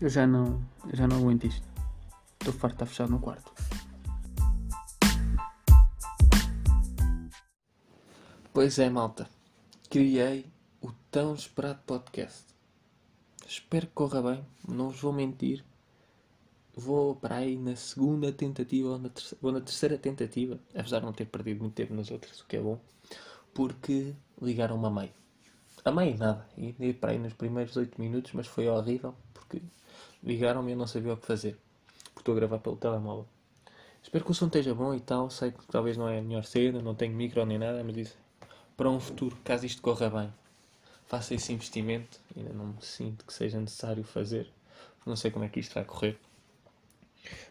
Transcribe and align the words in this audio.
Eu 0.00 0.08
já 0.08 0.28
não, 0.28 0.64
eu 0.88 0.96
já 0.96 1.08
não 1.08 1.16
aguento 1.16 1.48
isto. 1.48 1.66
Estou 2.38 2.52
farto 2.52 2.76
de 2.76 2.84
estar 2.84 2.86
fechado 2.86 3.10
no 3.10 3.18
quarto. 3.18 3.52
Pois 8.52 8.78
é, 8.78 8.88
malta. 8.88 9.28
Criei 9.90 10.46
o 10.80 10.92
tão 11.10 11.34
esperado 11.34 11.80
podcast. 11.84 12.44
Espero 13.44 13.88
que 13.88 13.92
corra 13.92 14.22
bem. 14.22 14.46
Não 14.68 14.90
vos 14.90 15.00
vou 15.00 15.12
mentir. 15.12 15.64
Vou 16.76 17.16
para 17.16 17.38
aí 17.38 17.56
na 17.56 17.74
segunda 17.74 18.30
tentativa 18.30 18.90
ou 18.90 18.98
na 19.00 19.08
terceira, 19.08 19.52
na 19.52 19.60
terceira 19.60 19.98
tentativa, 19.98 20.60
apesar 20.76 21.00
de 21.00 21.06
não 21.06 21.12
ter 21.12 21.24
perdido 21.24 21.60
muito 21.60 21.74
tempo 21.74 21.92
nas 21.92 22.08
outras, 22.12 22.40
o 22.40 22.46
que 22.46 22.56
é 22.56 22.60
bom, 22.60 22.80
porque 23.52 24.14
ligaram-me 24.40 24.86
a 24.86 24.90
meio. 24.90 25.12
A 25.84 25.90
meio 25.90 26.16
nada. 26.16 26.48
E 26.56 26.92
para 26.92 27.10
aí 27.10 27.18
nos 27.18 27.32
primeiros 27.32 27.76
8 27.76 28.00
minutos, 28.00 28.32
mas 28.32 28.46
foi 28.46 28.68
horrível 28.68 29.12
porque 29.34 29.60
ligaram-me 30.22 30.70
e 30.70 30.72
eu 30.74 30.78
não 30.78 30.86
sabia 30.86 31.12
o 31.12 31.16
que 31.16 31.26
fazer. 31.26 31.56
Porque 32.04 32.20
estou 32.20 32.34
a 32.34 32.38
gravar 32.38 32.58
pelo 32.58 32.76
telemóvel. 32.76 33.26
Espero 34.02 34.24
que 34.24 34.30
o 34.30 34.34
som 34.34 34.46
esteja 34.46 34.74
bom 34.74 34.94
e 34.94 35.00
tal. 35.00 35.30
Sei 35.30 35.50
que 35.50 35.66
talvez 35.66 35.96
não 35.96 36.08
é 36.08 36.18
a 36.18 36.22
melhor 36.22 36.44
cena, 36.44 36.80
não 36.80 36.94
tenho 36.94 37.14
micro 37.14 37.44
nem 37.44 37.58
nada, 37.58 37.82
mas 37.84 37.96
isso 37.96 38.16
para 38.78 38.88
um 38.88 39.00
futuro, 39.00 39.36
caso 39.42 39.66
isto 39.66 39.82
corra 39.82 40.08
bem, 40.08 40.32
faça 41.08 41.34
esse 41.34 41.52
investimento. 41.52 42.20
Ainda 42.36 42.52
não 42.52 42.80
sinto 42.80 43.24
que 43.24 43.32
seja 43.32 43.58
necessário 43.58 44.04
fazer. 44.04 44.48
Não 45.04 45.16
sei 45.16 45.32
como 45.32 45.44
é 45.44 45.48
que 45.48 45.58
isto 45.58 45.74
vai 45.74 45.84
correr. 45.84 46.16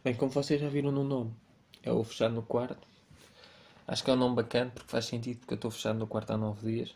Bem, 0.05 0.15
como 0.15 0.31
vocês 0.31 0.61
já 0.61 0.69
viram 0.69 0.89
no 0.89 1.03
nome, 1.03 1.33
é 1.83 1.91
o 1.91 2.01
fechado 2.01 2.33
no 2.33 2.43
quarto. 2.43 2.87
Acho 3.85 4.03
que 4.05 4.09
é 4.09 4.13
um 4.13 4.17
nome 4.17 4.37
bacana 4.37 4.71
porque 4.73 4.89
faz 4.89 5.05
sentido 5.05 5.39
porque 5.39 5.53
eu 5.53 5.57
estou 5.57 5.69
fechado 5.69 5.99
no 5.99 6.07
quarto 6.07 6.31
há 6.31 6.37
9 6.37 6.71
dias. 6.71 6.95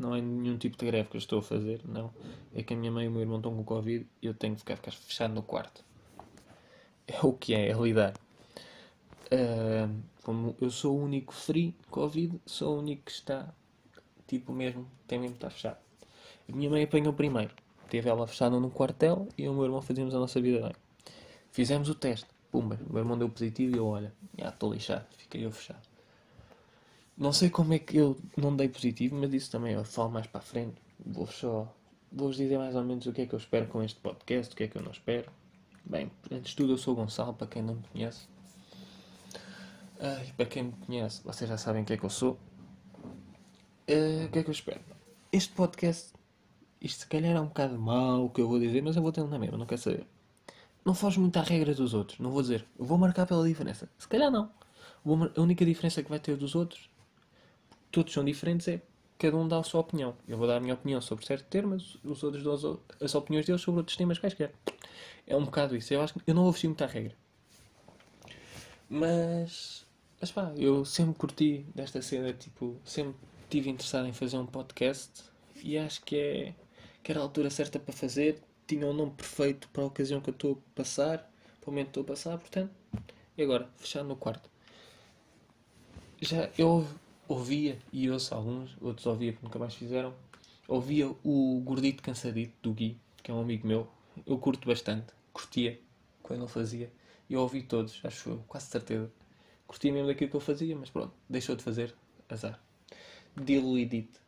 Não 0.00 0.16
é 0.16 0.20
nenhum 0.22 0.56
tipo 0.56 0.78
de 0.78 0.86
greve 0.86 1.10
que 1.10 1.16
eu 1.16 1.18
estou 1.18 1.40
a 1.40 1.42
fazer, 1.42 1.82
não. 1.84 2.10
É 2.54 2.62
que 2.62 2.72
a 2.72 2.76
minha 2.76 2.90
mãe 2.90 3.04
e 3.04 3.08
o 3.08 3.10
meu 3.10 3.20
irmão 3.20 3.36
estão 3.36 3.54
com 3.54 3.62
Covid 3.62 4.06
e 4.22 4.26
eu 4.26 4.32
tenho 4.32 4.54
que 4.54 4.60
ficar, 4.60 4.76
ficar 4.76 4.92
fechado 4.92 5.34
no 5.34 5.42
quarto. 5.42 5.84
É 7.06 7.18
o 7.22 7.34
que 7.34 7.54
é, 7.54 7.68
é 7.68 7.74
lidar. 7.74 8.14
Uh, 9.26 9.94
como 10.22 10.56
eu 10.58 10.70
sou 10.70 10.96
o 10.96 11.04
único 11.04 11.34
free 11.34 11.74
Covid, 11.90 12.40
sou 12.46 12.76
o 12.76 12.78
único 12.78 13.02
que 13.04 13.10
está, 13.10 13.52
tipo 14.26 14.54
mesmo, 14.54 14.86
tem 15.06 15.18
mesmo 15.18 15.36
que 15.36 15.44
estar 15.44 15.50
fechado. 15.50 15.76
A 16.48 16.56
minha 16.56 16.70
mãe 16.70 16.82
apanhou 16.82 17.12
primeiro. 17.12 17.54
Teve 17.90 18.08
ela 18.08 18.26
fechada 18.26 18.58
no 18.58 18.70
quartel 18.70 19.28
e 19.36 19.46
o 19.48 19.52
meu 19.52 19.64
irmão 19.64 19.82
fazíamos 19.82 20.14
a 20.14 20.18
nossa 20.18 20.40
vida 20.40 20.62
bem. 20.62 20.72
Fizemos 21.52 21.90
o 21.90 21.94
teste. 21.94 22.26
Pumba, 22.50 22.78
o 22.88 22.92
meu 22.92 23.02
irmão 23.02 23.18
deu 23.18 23.28
positivo 23.28 23.76
e 23.76 23.78
eu, 23.78 23.86
olha, 23.86 24.14
já 24.38 24.48
estou 24.48 24.72
lixado, 24.72 25.04
fiquei 25.18 25.44
eu 25.44 25.52
fechado. 25.52 25.89
Não 27.20 27.34
sei 27.34 27.50
como 27.50 27.74
é 27.74 27.78
que 27.78 27.98
eu 27.98 28.16
não 28.34 28.56
dei 28.56 28.66
positivo, 28.66 29.14
mas 29.14 29.30
isso 29.34 29.50
também 29.50 29.74
eu 29.74 29.84
falo 29.84 30.10
mais 30.10 30.26
para 30.26 30.40
a 30.40 30.42
frente. 30.42 30.80
Vou 31.04 31.26
só. 31.26 31.70
Vou-vos 32.10 32.38
dizer 32.38 32.56
mais 32.56 32.74
ou 32.74 32.82
menos 32.82 33.04
o 33.06 33.12
que 33.12 33.20
é 33.20 33.26
que 33.26 33.34
eu 33.34 33.38
espero 33.38 33.66
com 33.66 33.82
este 33.82 34.00
podcast, 34.00 34.54
o 34.54 34.56
que 34.56 34.64
é 34.64 34.68
que 34.68 34.78
eu 34.78 34.82
não 34.82 34.90
espero. 34.90 35.30
Bem, 35.84 36.10
antes 36.32 36.52
de 36.52 36.56
tudo, 36.56 36.72
eu 36.72 36.78
sou 36.78 36.94
o 36.94 36.96
Gonçalo, 36.96 37.34
para 37.34 37.46
quem 37.46 37.62
não 37.62 37.74
me 37.74 37.82
conhece. 37.92 38.26
E 40.26 40.32
para 40.32 40.46
quem 40.46 40.62
me 40.62 40.72
conhece, 40.86 41.22
vocês 41.22 41.46
já 41.46 41.58
sabem 41.58 41.82
o 41.82 41.84
que 41.84 41.92
é 41.92 41.98
que 41.98 42.04
eu 42.04 42.10
sou. 42.10 42.38
Uh, 43.86 44.24
o 44.24 44.30
que 44.30 44.38
é 44.38 44.42
que 44.42 44.48
eu 44.48 44.52
espero? 44.52 44.80
Este 45.30 45.52
podcast, 45.52 46.14
isto 46.80 47.00
se 47.00 47.06
calhar 47.06 47.36
é 47.36 47.40
um 47.40 47.48
bocado 47.48 47.78
mau 47.78 48.24
o 48.24 48.30
que 48.30 48.40
eu 48.40 48.48
vou 48.48 48.58
dizer, 48.58 48.82
mas 48.82 48.96
eu 48.96 49.02
vou 49.02 49.12
ter 49.12 49.22
na 49.24 49.38
mesma, 49.38 49.58
não 49.58 49.66
quero 49.66 49.80
saber 49.80 50.06
não 50.84 50.94
foge 50.94 51.20
muito 51.20 51.36
à 51.36 51.42
regra 51.42 51.74
dos 51.74 51.94
outros. 51.94 52.18
Não 52.18 52.30
vou 52.30 52.42
dizer, 52.42 52.66
vou 52.78 52.98
marcar 52.98 53.26
pela 53.26 53.46
diferença. 53.46 53.88
Se 53.98 54.08
calhar 54.08 54.30
não. 54.30 54.50
a 55.04 55.40
única 55.40 55.64
diferença 55.64 56.02
que 56.02 56.08
vai 56.08 56.18
ter 56.18 56.36
dos 56.36 56.54
outros, 56.54 56.88
todos 57.90 58.12
são 58.12 58.24
diferentes, 58.24 58.68
é 58.68 58.80
cada 59.18 59.36
um 59.36 59.46
dá 59.46 59.58
a 59.58 59.62
sua 59.62 59.80
opinião. 59.80 60.16
Eu 60.26 60.38
vou 60.38 60.46
dar 60.46 60.56
a 60.56 60.60
minha 60.60 60.74
opinião 60.74 61.00
sobre 61.00 61.26
certo 61.26 61.44
termo, 61.46 61.74
os 61.74 62.22
outros 62.22 62.42
dão 62.42 62.80
as, 63.00 63.14
opiniões 63.14 63.46
deles 63.46 63.60
sobre 63.60 63.80
outros 63.80 63.96
temas 63.96 64.18
quaisquer. 64.18 64.52
É 65.26 65.36
um 65.36 65.44
bocado 65.44 65.76
isso. 65.76 65.92
Eu 65.92 66.02
acho 66.02 66.14
que 66.14 66.20
eu 66.26 66.34
não 66.34 66.50
muito 66.50 66.82
à 66.82 66.86
regra. 66.86 67.14
Mas, 68.88 69.86
mas 70.20 70.32
pá, 70.32 70.52
eu 70.56 70.84
sempre 70.84 71.14
curti 71.14 71.66
desta 71.74 72.02
cena, 72.02 72.32
tipo, 72.32 72.76
sempre 72.84 73.14
estive 73.42 73.70
interessado 73.70 74.06
em 74.08 74.12
fazer 74.12 74.38
um 74.38 74.46
podcast 74.46 75.22
e 75.62 75.76
acho 75.78 76.02
que 76.02 76.16
é 76.16 76.54
que 77.02 77.12
era 77.12 77.20
a 77.20 77.22
altura 77.22 77.50
certa 77.50 77.78
para 77.78 77.92
fazer 77.94 78.42
tinha 78.66 78.86
o 78.86 78.90
um 78.90 78.92
nome 78.92 79.12
perfeito 79.12 79.68
para 79.72 79.82
a 79.82 79.86
ocasião 79.86 80.20
que 80.20 80.30
eu 80.30 80.32
estou 80.32 80.52
a 80.52 80.76
passar, 80.76 81.18
para 81.60 81.68
o 81.68 81.72
momento 81.72 81.86
que 81.86 81.90
estou 81.90 82.02
a 82.02 82.06
passar, 82.06 82.38
portanto. 82.38 82.72
E 83.36 83.42
agora, 83.42 83.68
fechado 83.76 84.06
no 84.06 84.16
quarto. 84.16 84.48
Já 86.20 86.48
eu 86.56 86.86
ouvia, 87.32 87.78
e 87.92 88.10
ouço 88.10 88.34
alguns, 88.34 88.76
outros 88.80 89.06
ouvia 89.06 89.32
que 89.32 89.42
nunca 89.42 89.58
mais 89.58 89.74
fizeram, 89.74 90.14
ouvia 90.68 91.08
o 91.24 91.60
Gordito 91.64 92.02
Cansadito 92.02 92.54
do 92.62 92.72
Gui, 92.72 92.96
que 93.22 93.30
é 93.30 93.34
um 93.34 93.40
amigo 93.40 93.66
meu. 93.66 93.88
Eu 94.26 94.38
curto 94.38 94.66
bastante, 94.66 95.12
curtia 95.32 95.78
quando 96.22 96.40
ele 96.40 96.48
fazia. 96.48 96.92
E 97.28 97.34
eu 97.34 97.40
ouvi 97.40 97.62
todos, 97.62 98.00
acho 98.04 98.30
eu, 98.30 98.44
quase 98.48 98.66
certeza. 98.66 99.10
Curtia 99.66 99.92
mesmo 99.92 100.08
daquilo 100.08 100.30
que 100.30 100.36
eu 100.36 100.40
fazia, 100.40 100.74
mas 100.76 100.90
pronto, 100.90 101.12
deixou 101.28 101.54
de 101.54 101.62
fazer, 101.62 101.94
azar. 102.28 102.60
Diluidito. 103.36 104.20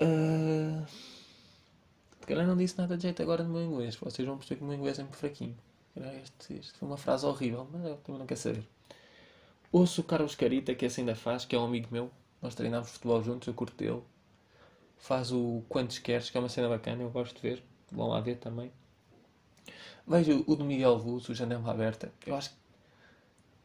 Uh 0.00 0.86
calhar 2.30 2.46
não 2.46 2.56
disse 2.56 2.78
nada 2.78 2.96
de 2.96 3.02
jeito 3.02 3.22
agora 3.22 3.42
no 3.42 3.50
meu 3.50 3.62
inglês. 3.62 3.96
Vocês 3.96 4.26
vão 4.26 4.38
perceber 4.38 4.58
que 4.58 4.64
o 4.64 4.66
meu 4.66 4.76
inglês 4.76 4.98
é 4.98 5.02
muito 5.02 5.16
fraquinho. 5.16 5.56
Este, 6.22 6.54
este 6.54 6.78
foi 6.78 6.88
uma 6.88 6.96
frase 6.96 7.26
horrível, 7.26 7.68
mas 7.70 7.84
eu 7.84 7.96
também 7.96 8.20
não 8.20 8.26
quero 8.26 8.40
saber. 8.40 8.66
Ouço 9.72 10.00
o 10.00 10.04
Carlos 10.04 10.34
Carita, 10.34 10.74
que 10.74 10.84
assim 10.84 11.02
ainda 11.02 11.14
faz, 11.14 11.44
que 11.44 11.54
é 11.54 11.58
um 11.58 11.64
amigo 11.64 11.86
meu. 11.92 12.10
Nós 12.42 12.56
treinamos 12.56 12.90
futebol 12.90 13.22
juntos, 13.22 13.46
eu 13.46 13.54
curto 13.54 13.76
dele. 13.76 14.02
Faz 14.98 15.30
o 15.30 15.62
Quantos 15.68 16.00
Queres, 16.00 16.28
que 16.28 16.36
é 16.36 16.40
uma 16.40 16.48
cena 16.48 16.68
bacana, 16.68 17.02
eu 17.04 17.10
gosto 17.10 17.36
de 17.36 17.42
ver. 17.42 17.62
Vão 17.92 18.08
lá 18.08 18.20
ver 18.20 18.38
também. 18.38 18.72
Vejo 20.04 20.42
o 20.48 20.56
do 20.56 20.64
Miguel 20.64 20.98
Vuz, 20.98 21.28
o 21.28 21.34
Janela 21.36 21.70
Aberta. 21.70 22.12
Eu 22.26 22.34
acho 22.34 22.50
que. 22.50 22.56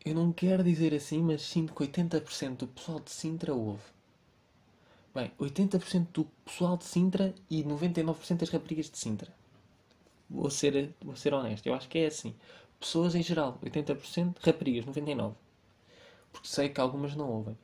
Eu 0.05 0.13
não 0.13 0.31
quero 0.31 0.63
dizer 0.63 0.93
assim, 0.93 1.23
mas 1.23 1.41
sinto 1.41 1.73
que 1.73 1.83
80% 1.83 2.57
do 2.57 2.67
pessoal 2.67 2.99
de 2.99 3.09
Sintra 3.09 3.55
ouve. 3.55 3.81
Bem, 5.11 5.31
80% 5.39 6.07
do 6.13 6.25
pessoal 6.45 6.77
de 6.77 6.85
Sintra 6.85 7.33
e 7.49 7.63
99% 7.63 8.37
das 8.37 8.49
raparigas 8.49 8.91
de 8.91 8.99
Sintra. 8.99 9.33
Vou 10.29 10.51
ser, 10.51 10.93
vou 11.01 11.15
ser 11.15 11.33
honesto, 11.33 11.65
eu 11.65 11.73
acho 11.73 11.89
que 11.89 11.97
é 11.97 12.05
assim. 12.05 12.35
Pessoas 12.79 13.15
em 13.15 13.23
geral, 13.23 13.57
80%, 13.63 14.35
raparigas, 14.39 14.85
99%. 14.85 15.33
Porque 16.35 16.49
sei 16.49 16.67
que 16.67 16.81
algumas 16.81 17.15
não 17.15 17.29
ouvem. 17.29 17.57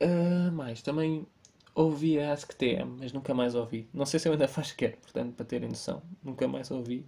Uh, 0.00 0.50
mais, 0.50 0.82
também 0.82 1.24
ouvi 1.76 2.18
a 2.18 2.32
AskTM, 2.32 2.96
mas 2.98 3.12
nunca 3.12 3.32
mais 3.32 3.54
ouvi. 3.54 3.88
Não 3.94 4.04
sei 4.04 4.18
se 4.18 4.26
eu 4.26 4.32
ainda 4.32 4.48
faço 4.48 4.74
quer, 4.74 4.96
portanto, 4.96 5.34
para 5.36 5.46
terem 5.46 5.68
noção, 5.68 6.02
nunca 6.24 6.48
mais 6.48 6.72
ouvi. 6.72 7.06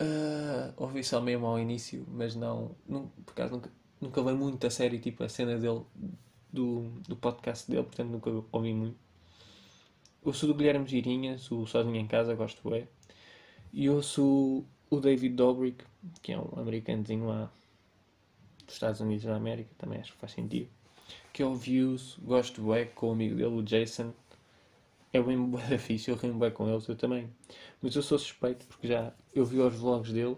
Uh, 0.00 0.72
ouvi 0.76 1.02
só 1.02 1.20
mesmo 1.20 1.44
ao 1.44 1.58
início, 1.58 2.06
mas 2.08 2.36
não, 2.36 2.76
não 2.86 3.08
por 3.26 3.32
acaso 3.32 3.54
nunca, 3.54 3.70
nunca 4.00 4.22
veio 4.22 4.36
muito 4.36 4.64
a 4.64 4.70
sério, 4.70 5.00
tipo 5.00 5.24
a 5.24 5.28
cena 5.28 5.58
dele 5.58 5.82
do, 6.52 6.82
do 7.08 7.16
podcast 7.16 7.68
dele, 7.68 7.82
portanto 7.82 8.10
nunca 8.10 8.30
ouvi 8.52 8.72
muito. 8.72 8.96
Ouço 10.22 10.46
do 10.46 10.54
Guilherme 10.54 10.86
Girinhas, 10.86 11.50
o 11.50 11.66
Sozinho 11.66 11.96
em 11.96 12.06
Casa, 12.06 12.34
gosto 12.36 12.70
bem. 12.70 12.86
E 13.72 13.90
ouço 13.90 14.64
o 14.88 15.00
David 15.00 15.34
Dobrik, 15.34 15.84
que 16.22 16.32
é 16.32 16.38
um 16.38 16.48
americanozinho 16.56 17.26
lá 17.26 17.50
dos 18.70 18.76
Estados 18.76 19.00
Unidos 19.00 19.24
da 19.24 19.36
América, 19.36 19.70
também 19.76 20.00
acho 20.00 20.12
que 20.12 20.18
faz 20.18 20.32
sentido. 20.32 20.68
Que 21.32 21.42
é 21.42 21.46
o 21.46 21.54
Views, 21.54 22.18
gosto 22.22 22.62
bem 22.62 22.86
com 22.94 23.08
o 23.08 23.12
amigo 23.12 23.36
dele, 23.36 23.54
o 23.54 23.62
Jason. 23.62 24.12
É 25.12 25.20
bem 25.20 25.36
boa 25.44 25.62
eu 26.06 26.16
rimo 26.16 26.38
bem 26.38 26.50
com 26.50 26.68
eles, 26.68 26.86
eu 26.88 26.96
também. 26.96 27.28
Mas 27.82 27.94
eu 27.94 28.02
sou 28.02 28.18
suspeito 28.18 28.66
porque 28.66 28.86
já 28.88 29.12
eu 29.34 29.44
vi 29.44 29.58
os 29.58 29.74
vlogs 29.74 30.12
dele 30.12 30.36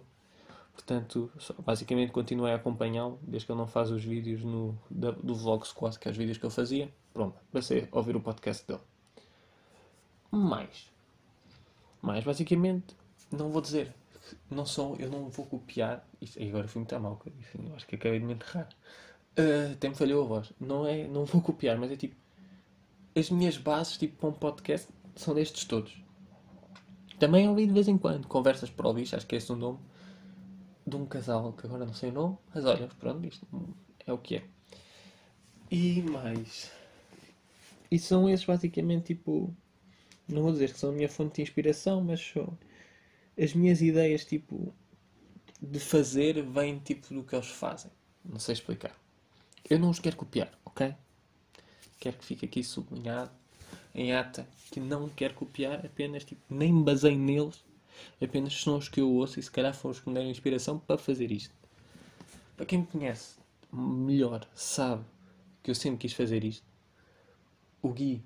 Portanto, 0.72 1.31
basicamente 1.65 2.12
continuei 2.12 2.53
a 2.53 2.56
acompanhá-lo 2.56 3.19
desde 3.22 3.47
que 3.47 3.53
ele 3.53 3.59
não 3.59 3.66
faz 3.66 3.91
os 3.91 4.03
vídeos 4.03 4.42
no, 4.42 4.76
do 4.91 5.34
Vlog 5.34 5.66
Squad, 5.66 5.98
que 5.98 6.09
é 6.09 6.10
os 6.10 6.16
vídeos 6.16 6.39
que 6.39 6.47
ele 6.47 6.53
fazia. 6.53 6.92
Pronto, 7.12 7.39
passei 7.53 7.89
a 7.92 7.97
ouvir 7.97 8.16
o 8.16 8.21
podcast 8.21 8.66
dele. 8.66 8.80
Mais. 10.30 10.91
Mais, 12.01 12.24
basicamente, 12.24 12.97
não 13.30 13.51
vou 13.51 13.60
dizer. 13.60 13.95
Não 14.50 14.66
sou, 14.66 14.96
eu 14.96 15.10
não 15.10 15.28
vou 15.28 15.46
copiar. 15.46 16.06
Isto, 16.20 16.42
agora 16.42 16.68
fui 16.68 16.80
muito 16.80 17.00
mal, 17.00 17.20
enfim, 17.38 17.72
acho 17.74 17.86
que 17.86 17.96
acabei 17.96 18.18
de 18.18 18.24
me 18.24 18.34
enterrar. 18.34 18.68
Uh, 19.38 19.72
até 19.72 19.88
me 19.88 19.94
falhou 19.94 20.24
a 20.24 20.26
voz. 20.26 20.52
Não, 20.60 20.86
é, 20.86 21.06
não 21.08 21.24
vou 21.24 21.40
copiar, 21.40 21.78
mas 21.78 21.90
é 21.90 21.96
tipo. 21.96 22.16
As 23.14 23.28
minhas 23.30 23.58
bases 23.58 23.98
tipo, 23.98 24.16
para 24.16 24.28
um 24.30 24.32
podcast 24.32 24.88
são 25.16 25.34
destes 25.34 25.64
todos. 25.64 26.02
Também 27.18 27.48
ouvi 27.48 27.66
de 27.66 27.72
vez 27.72 27.88
em 27.88 27.98
quando 27.98 28.26
conversas 28.26 28.70
para 28.70 28.88
o 28.88 28.96
acho 28.96 29.26
que 29.26 29.34
é 29.34 29.38
esse 29.38 29.52
o 29.52 29.56
nome 29.56 29.78
de 30.86 30.96
um 30.96 31.06
casal 31.06 31.52
que 31.52 31.66
agora 31.66 31.84
não 31.84 31.94
sei 31.94 32.10
o 32.10 32.12
nome, 32.12 32.38
mas 32.54 32.64
olha, 32.64 32.88
pronto, 32.98 33.26
isto 33.26 33.46
é 34.06 34.12
o 34.12 34.18
que 34.18 34.36
é. 34.36 34.44
E 35.70 36.02
mais. 36.02 36.70
E 37.90 37.98
são 37.98 38.28
esses 38.28 38.44
basicamente 38.44 39.14
tipo. 39.14 39.54
Não 40.28 40.42
vou 40.42 40.52
dizer 40.52 40.72
que 40.72 40.78
são 40.78 40.90
a 40.90 40.92
minha 40.92 41.08
fonte 41.08 41.36
de 41.36 41.42
inspiração, 41.42 42.02
mas 42.02 42.20
são 42.20 42.56
as 43.40 43.54
minhas 43.54 43.80
ideias 43.80 44.24
tipo 44.24 44.74
de 45.60 45.78
fazer 45.78 46.42
vêm 46.42 46.78
tipo 46.78 47.14
do 47.14 47.22
que 47.22 47.34
eles 47.34 47.48
fazem. 47.48 47.90
Não 48.24 48.38
sei 48.38 48.54
explicar. 48.54 48.94
Eu 49.68 49.78
não 49.78 49.90
os 49.90 49.98
quero 49.98 50.16
copiar, 50.16 50.52
ok? 50.64 50.94
Quero 52.00 52.16
que 52.18 52.24
fique 52.24 52.44
aqui 52.44 52.64
sublinhado. 52.64 53.30
em 53.94 54.14
ata 54.14 54.46
que 54.70 54.80
não 54.80 55.08
quero 55.08 55.34
copiar, 55.34 55.84
apenas 55.84 56.24
tipo, 56.24 56.42
nem 56.48 56.72
me 56.72 56.82
basei 56.82 57.16
neles, 57.16 57.62
apenas 58.20 58.54
são 58.60 58.78
os 58.78 58.88
que 58.88 59.00
eu 59.00 59.10
ouço 59.10 59.38
e 59.38 59.42
se 59.42 59.50
calhar 59.50 59.74
foram 59.74 59.92
os 59.92 60.00
que 60.00 60.08
me 60.08 60.14
deram 60.14 60.30
inspiração 60.30 60.78
para 60.78 60.98
fazer 60.98 61.30
isto. 61.30 61.54
Para 62.56 62.66
quem 62.66 62.80
me 62.80 62.86
conhece 62.86 63.36
melhor, 63.72 64.46
sabe 64.54 65.04
que 65.62 65.70
eu 65.70 65.74
sempre 65.74 65.98
quis 65.98 66.12
fazer 66.12 66.42
isto. 66.42 66.64
O 67.82 67.90
Gui, 67.90 68.22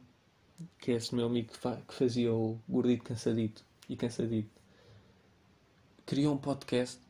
que 0.78 0.92
é 0.92 0.94
esse 0.94 1.14
meu 1.14 1.26
amigo 1.26 1.52
que, 1.52 1.58
fa 1.58 1.76
que 1.86 1.94
fazia 1.94 2.32
o 2.32 2.58
Gordito 2.68 3.04
Cansadito 3.04 3.64
e 3.88 3.96
Cansadito, 3.96 4.50
criou 6.06 6.32
um 6.32 6.38
podcast. 6.38 7.00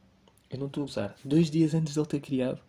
Eu 0.50 0.58
não 0.58 0.66
estou 0.68 0.82
a 0.82 0.86
usar. 0.86 1.16
Dois 1.22 1.50
dias 1.50 1.74
antes 1.74 1.92
de 1.92 2.00
ele 2.00 2.06
ter 2.06 2.20
criado, 2.20 2.60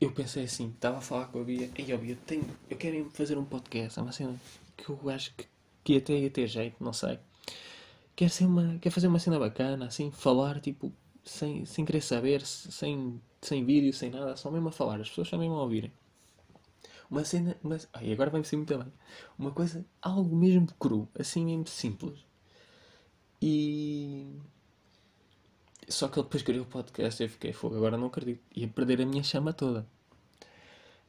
eu 0.00 0.12
pensei 0.12 0.44
assim, 0.44 0.68
estava 0.70 0.98
a 0.98 1.00
falar 1.00 1.26
com 1.26 1.40
a 1.40 1.44
Bia, 1.44 1.70
ei, 1.74 1.96
Bia, 1.96 2.16
tenho, 2.26 2.46
eu 2.70 2.76
quero 2.76 3.10
fazer 3.10 3.36
um 3.36 3.44
podcast, 3.44 3.98
é 3.98 4.02
uma 4.02 4.12
cena 4.12 4.40
que 4.76 4.88
eu 4.88 4.98
acho 5.10 5.34
que, 5.34 5.46
que 5.84 5.96
até 5.96 6.14
ia 6.14 6.30
ter 6.30 6.46
jeito, 6.46 6.82
não 6.82 6.92
sei. 6.92 7.18
Quero, 8.14 8.30
ser 8.30 8.46
uma, 8.46 8.78
quero 8.78 8.94
fazer 8.94 9.08
uma 9.08 9.18
cena 9.18 9.38
bacana, 9.38 9.86
assim, 9.86 10.10
falar, 10.10 10.60
tipo, 10.60 10.92
sem, 11.24 11.64
sem 11.64 11.84
querer 11.84 12.02
saber, 12.02 12.42
sem, 12.44 13.20
sem 13.42 13.64
vídeo, 13.64 13.92
sem 13.92 14.10
nada, 14.10 14.36
só 14.36 14.50
mesmo 14.50 14.68
a 14.68 14.72
falar, 14.72 15.00
as 15.00 15.08
pessoas 15.08 15.30
mesmo 15.32 15.54
a 15.54 15.62
ouvirem. 15.62 15.92
Uma 17.10 17.24
cena, 17.24 17.56
mas, 17.62 17.88
ai, 17.92 18.12
agora 18.12 18.30
vai-me 18.30 18.46
ser 18.46 18.56
muito 18.56 18.76
bem. 18.76 18.92
Uma 19.38 19.50
coisa, 19.50 19.84
algo 20.00 20.36
mesmo 20.36 20.66
cru, 20.78 21.08
assim 21.18 21.44
mesmo 21.44 21.66
simples. 21.66 22.20
E 23.42 24.38
só 25.90 26.08
que 26.08 26.18
ele 26.18 26.24
depois 26.24 26.42
criou 26.42 26.64
o 26.64 26.68
podcast 26.68 27.22
e 27.22 27.26
eu 27.26 27.30
fiquei 27.30 27.52
fogo, 27.52 27.76
agora 27.76 27.96
não 27.96 28.06
acredito. 28.06 28.40
Ia 28.54 28.68
perder 28.68 29.02
a 29.02 29.06
minha 29.06 29.22
chama 29.22 29.52
toda. 29.52 29.86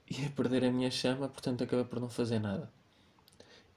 Ia 0.09 0.29
perder 0.31 0.65
a 0.65 0.71
minha 0.71 0.91
chama, 0.91 1.29
portanto 1.29 1.63
acabei 1.63 1.85
por 1.85 1.99
não 1.99 2.09
fazer 2.09 2.39
nada. 2.39 2.69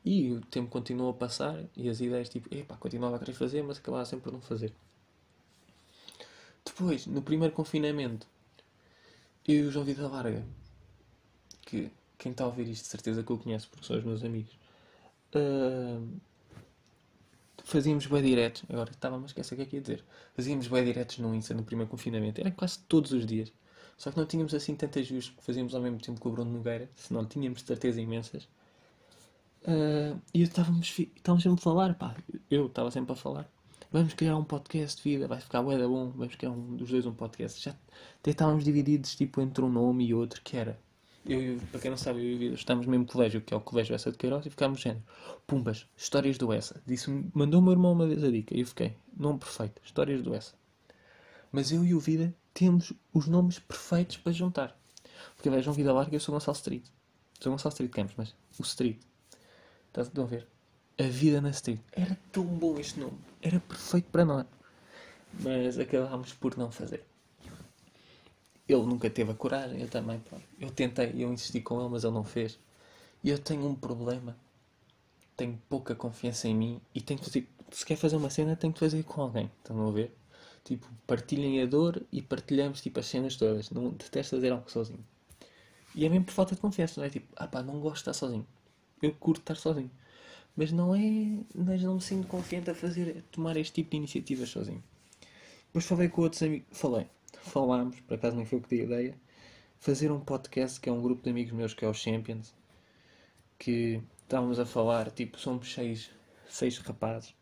E 0.05 0.33
o 0.33 0.41
tempo 0.41 0.71
continuou 0.71 1.11
a 1.11 1.15
passar 1.15 1.63
e 1.77 1.89
as 1.89 2.01
ideias 2.01 2.29
tipo, 2.29 2.53
epá, 2.55 2.77
continuava 2.77 3.17
a 3.17 3.19
querer 3.19 3.35
fazer, 3.35 3.63
mas 3.63 3.79
acabava 3.79 4.05
sempre 4.05 4.25
por 4.25 4.33
não 4.33 4.41
fazer. 4.41 4.73
Depois, 6.65 7.07
no 7.07 7.23
primeiro 7.23 7.55
confinamento, 7.55 8.27
eu 9.47 9.57
e 9.57 9.63
o 9.63 9.71
João 9.71 9.85
Vida 9.85 10.09
Larga, 10.09 10.45
que 11.63 11.91
quem 12.19 12.33
está 12.33 12.45
a 12.45 12.47
ouvir 12.47 12.69
isto 12.69 12.85
de 12.85 12.89
certeza 12.89 13.23
que 13.23 13.31
eu 13.31 13.39
conheço 13.39 13.69
porque 13.71 13.87
são 13.87 13.97
os 13.97 14.05
meus 14.05 14.25
amigos, 14.25 14.53
uh, 15.35 16.21
fazíamos 17.65 18.07
bem 18.07 18.23
diretos. 18.23 18.63
Agora 18.69 18.91
estava-me 18.91 19.25
a 19.25 19.27
esquecer 19.27 19.55
o 19.55 19.57
que 19.57 19.63
é 19.63 19.67
que 19.67 19.77
ia 19.77 19.83
dizer. 19.83 20.05
Fazíamos 20.37 20.69
bem 20.69 20.85
diretos 20.85 21.19
no 21.19 21.35
Insta 21.35 21.55
no 21.55 21.65
primeiro 21.65 21.91
confinamento. 21.91 22.41
Era 22.41 22.51
quase 22.51 22.79
todos 22.81 23.13
os 23.13 23.27
dias. 23.27 23.53
Só 23.97 24.11
que 24.11 24.19
não 24.19 24.27
tínhamos 24.27 24.55
assim 24.55 24.77
tantas 24.77 25.09
views 25.09 25.31
que 25.31 25.43
fazíamos 25.43 25.75
ao 25.75 25.81
mesmo 25.81 25.99
tempo 25.99 26.21
com 26.21 26.29
o 26.29 26.33
Bruno 26.33 26.53
Nogueira. 26.53 26.89
Senão 26.95 27.25
tínhamos 27.25 27.63
certeza 27.63 28.01
imensas. 28.01 28.45
Uh, 29.63 30.21
e 30.33 30.43
estávamos, 30.43 30.99
estávamos 30.99 31.43
sempre 31.43 31.61
a 31.61 31.63
falar, 31.63 31.95
pá. 31.95 32.15
Eu 32.51 32.67
estava 32.67 32.91
sempre 32.91 33.13
a 33.13 33.17
falar. 33.17 33.49
Vamos 33.91 34.13
criar 34.15 34.37
um 34.37 34.45
podcast 34.45 35.01
de 35.03 35.09
vida, 35.09 35.29
vai 35.29 35.41
ficar 35.41 35.63
bué 35.63 35.79
da 35.79 35.89
bom. 35.89 36.11
Vamos 36.11 36.35
criar 36.35 36.51
um 36.51 36.77
dos 36.77 36.91
dois 36.91 37.07
um 37.07 37.15
podcast. 37.15 37.63
Já 37.63 37.75
até 38.21 38.33
estávamos 38.33 38.65
divididos 38.65 39.15
tipo 39.15 39.41
entre 39.41 39.65
um 39.65 39.71
nome 39.71 40.07
e 40.07 40.15
outro, 40.15 40.43
que 40.43 40.57
era 40.57 40.79
eu, 41.27 41.59
para 41.71 41.81
quem 41.81 41.91
não 41.91 41.97
sabe, 41.97 42.21
eu 42.21 42.33
e 42.33 42.35
o 42.35 42.39
Vitor 42.39 42.59
estamos 42.59 42.87
no 42.87 42.91
mesmo 42.91 43.07
colégio, 43.07 43.41
que 43.41 43.55
é 43.55 43.57
o 43.57 43.61
Colégio 43.61 43.95
Essa 43.95 44.13
de 44.13 44.19
Queiroz, 44.19 44.45
e 44.45 44.51
ficámos 44.51 44.81
género. 44.81 45.03
Pumbas, 45.47 45.87
histórias 45.97 46.37
do 46.37 46.53
Essa. 46.53 46.83
Disse, 46.87 47.11
mandou 47.33 47.61
o 47.61 47.63
meu 47.63 47.73
irmão 47.73 47.93
uma 47.93 48.07
vez 48.07 48.23
a 48.23 48.31
dica, 48.31 48.55
e 48.55 48.61
eu 48.61 48.67
fiquei, 48.67 48.95
nome 49.17 49.39
perfeito, 49.39 49.81
histórias 49.85 50.23
do 50.23 50.35
Essa. 50.35 50.55
Mas 51.51 51.73
eu 51.73 51.85
e 51.85 51.95
o 51.95 52.01
Vida 52.01 52.35
temos 52.53 52.93
os 53.13 53.27
nomes 53.27 53.59
perfeitos 53.59 54.19
para 54.19 54.33
juntar. 54.33 54.79
Porque 55.35 55.49
vejam 55.49 55.73
Vida 55.73 55.93
Larga, 55.93 56.15
eu 56.15 56.21
sou 56.21 56.35
Gonçalo 56.35 56.57
Street. 56.57 56.85
Sou 57.41 57.53
Gonçalo 57.53 57.73
Street 57.73 57.91
Campos, 57.91 58.15
mas 58.17 58.35
o 58.59 58.63
Street. 58.63 58.99
Estás 59.89 60.11
a 60.17 60.25
ver? 60.25 60.47
A 60.99 61.05
vida 61.05 61.41
na 61.41 61.51
Street. 61.51 61.81
Era 61.93 62.19
tão 62.31 62.45
bom 62.45 62.79
este 62.79 63.01
nome. 63.01 63.19
Era 63.41 63.61
perfeito 63.61 64.09
para 64.11 64.25
nós. 64.25 64.47
Mas 65.41 65.79
acabámos 65.79 66.33
por 66.35 66.57
não 66.57 66.71
fazer 66.71 67.05
ele 68.69 68.83
nunca 68.83 69.11
teve 69.11 69.31
a 69.31 69.35
coragem, 69.35 69.81
eu 69.81 69.89
também. 69.89 70.23
Eu 70.59 70.71
tentei, 70.71 71.13
eu 71.17 71.33
insisti 71.33 71.61
com 71.61 71.81
ele, 71.81 71.91
mas 71.91 72.05
ele 72.05 72.15
não 72.15 72.25
fez. 72.25 72.59
E 73.23 73.29
eu 73.29 73.39
tenho 73.39 73.67
um 73.67 73.75
problema. 73.75 74.37
Tenho 75.37 75.61
pouca 75.69 75.95
confiança 75.95 76.49
em 76.49 76.55
mim 76.55 76.81
e 76.95 77.01
tenho 77.01 77.19
que 77.19 77.27
fazer. 77.27 77.49
Se 77.71 77.85
quer 77.85 77.97
fazer 77.97 78.17
uma 78.17 78.31
cena, 78.31 78.57
tenho 78.57 78.73
que 78.73 78.79
fazer 78.79 79.03
com 79.03 79.23
alguém. 79.23 79.51
Estão 79.59 79.87
a 79.87 79.91
ver? 79.91 80.15
Tipo, 80.63 80.87
partilhem 81.07 81.61
a 81.61 81.67
dor 81.67 82.03
e 82.11 82.23
partilhamos 82.23 82.81
tipo, 82.81 83.01
as 83.01 83.07
cenas 83.07 83.37
todas. 83.37 83.71
Não 83.71 83.91
detesto 83.91 84.37
fazer 84.37 84.51
algo 84.51 84.71
sozinho. 84.71 85.05
E 85.95 86.07
é 86.07 86.09
mesmo 86.09 86.25
por 86.25 86.33
falta 86.33 86.55
de 86.55 86.61
confiança, 86.61 87.01
não 87.01 87.07
é? 87.07 87.11
Tipo, 87.11 87.27
ah 87.37 87.47
pá, 87.47 87.63
não 87.63 87.81
gosto 87.81 87.97
de 87.97 88.01
estar 88.01 88.15
sozinho. 88.15 88.47
Eu 89.03 89.13
curto 89.13 89.41
estar 89.41 89.57
sozinho. 89.57 89.91
Mas 90.57 90.73
não 90.73 90.95
é. 90.95 91.45
Mas 91.55 91.83
não 91.83 91.97
me 91.97 92.01
sinto 92.01 92.27
confiante 92.29 92.71
a 92.71 92.75
fazer, 92.75 93.19
a 93.19 93.23
tomar 93.33 93.57
este 93.57 93.75
tipo 93.75 93.91
de 93.91 93.97
iniciativas 93.99 94.49
sozinho. 94.49 94.83
Depois 95.67 95.85
falei 95.85 96.09
com 96.09 96.23
outros 96.23 96.43
amigos. 96.43 96.67
Falei 96.73 97.07
falámos, 97.45 98.01
por 98.01 98.15
acaso 98.15 98.37
nem 98.37 98.45
foi 98.45 98.59
o 98.59 98.63
que 98.63 98.69
dei 98.69 98.81
a 98.81 98.85
ideia, 98.85 99.21
fazer 99.79 100.11
um 100.11 100.21
podcast 100.21 100.81
que 100.81 100.89
é 100.89 100.93
um 100.93 101.03
grupo 101.03 101.23
de 101.23 101.31
amigos 101.31 101.53
meus 101.53 101.75
que 101.75 101.85
é 101.85 101.89
o 101.89 101.95
Champions, 101.95 102.55
que 103.59 104.03
estávamos 104.23 104.59
a 104.59 104.67
falar, 104.67 105.11
tipo, 105.11 105.39
somos 105.39 105.73
seis, 105.73 106.11
seis 106.49 106.79
rapazes. 106.79 107.35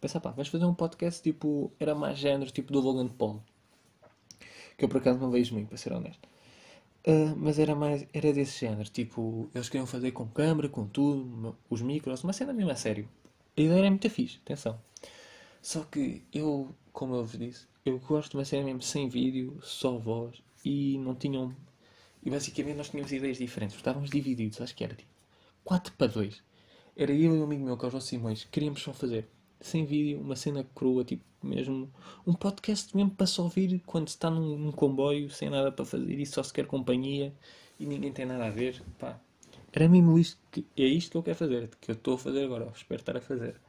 Pensar, 0.00 0.20
pá, 0.20 0.30
vais 0.30 0.48
fazer 0.48 0.64
um 0.64 0.74
podcast 0.74 1.22
tipo, 1.22 1.72
era 1.80 1.94
mais 1.94 2.18
género, 2.18 2.50
tipo 2.50 2.72
do 2.72 2.80
Logan 2.80 3.08
Paul. 3.08 3.42
Que 4.76 4.84
eu 4.84 4.88
por 4.88 4.98
acaso 4.98 5.18
não 5.18 5.30
vejo 5.30 5.54
muito, 5.54 5.68
para 5.68 5.78
ser 5.78 5.92
honesto. 5.92 6.28
Uh, 7.06 7.36
mas 7.36 7.58
era 7.58 7.74
mais, 7.74 8.06
era 8.12 8.32
desse 8.32 8.66
género, 8.66 8.88
tipo, 8.90 9.48
eles 9.54 9.68
queriam 9.68 9.86
fazer 9.86 10.10
com 10.10 10.26
câmera, 10.26 10.68
com 10.68 10.86
tudo, 10.86 11.56
os 11.70 11.80
micros, 11.80 12.24
uma 12.24 12.32
cena 12.32 12.52
mesmo 12.52 12.72
a 12.72 12.76
sério. 12.76 13.08
A 13.56 13.60
ideia 13.60 13.78
era 13.78 13.90
muito 13.90 14.10
fixe, 14.10 14.38
atenção. 14.44 14.78
Só 15.62 15.84
que 15.84 16.22
eu, 16.32 16.74
como 16.92 17.14
eu 17.14 17.24
vos 17.24 17.38
disse, 17.38 17.66
eu 17.86 17.98
gosto 18.00 18.32
de 18.32 18.36
uma 18.36 18.44
série 18.44 18.64
mesmo 18.64 18.82
sem 18.82 19.08
vídeo, 19.08 19.58
só 19.62 19.96
voz, 19.96 20.42
e 20.64 20.98
não 20.98 21.14
tinham. 21.14 21.54
E 22.22 22.28
basicamente 22.28 22.76
nós 22.76 22.88
tínhamos 22.90 23.12
ideias 23.12 23.38
diferentes, 23.38 23.76
estávamos 23.76 24.10
divididos, 24.10 24.60
acho 24.60 24.74
que 24.74 24.84
era 24.84 24.94
tipo 24.94 25.10
4 25.64 25.92
para 25.94 26.08
2. 26.08 26.42
Era 26.96 27.12
eu 27.12 27.36
e 27.36 27.38
um 27.38 27.44
amigo 27.44 27.64
meu, 27.64 27.78
que 27.78 27.86
é 27.86 28.00
Simões, 28.00 28.44
queríamos 28.50 28.82
só 28.82 28.92
fazer 28.92 29.28
sem 29.60 29.84
vídeo, 29.84 30.20
uma 30.20 30.36
cena 30.36 30.66
crua, 30.74 31.04
tipo 31.04 31.24
mesmo 31.42 31.90
um 32.26 32.34
podcast 32.34 32.94
mesmo 32.96 33.12
para 33.12 33.26
só 33.26 33.44
ouvir 33.44 33.80
quando 33.86 34.08
está 34.08 34.28
num, 34.30 34.58
num, 34.58 34.72
comboio, 34.72 35.30
sem 35.30 35.48
nada 35.48 35.70
para 35.70 35.84
fazer 35.84 36.18
e 36.18 36.26
só 36.26 36.42
se 36.42 36.52
quer 36.52 36.66
companhia 36.66 37.32
e 37.78 37.86
ninguém 37.86 38.12
tem 38.12 38.26
nada 38.26 38.46
a 38.46 38.50
ver. 38.50 38.82
Pá. 38.98 39.20
Era 39.72 39.88
mesmo 39.88 40.18
isto 40.18 40.38
que, 40.50 40.66
é 40.76 40.86
isto 40.86 41.12
que 41.12 41.16
eu 41.16 41.22
quero 41.22 41.36
fazer, 41.36 41.70
que 41.80 41.90
eu 41.90 41.94
estou 41.94 42.14
a 42.14 42.18
fazer 42.18 42.44
agora, 42.44 42.72
espero 42.74 43.00
estar 43.00 43.16
a 43.16 43.20
fazer. 43.20 43.60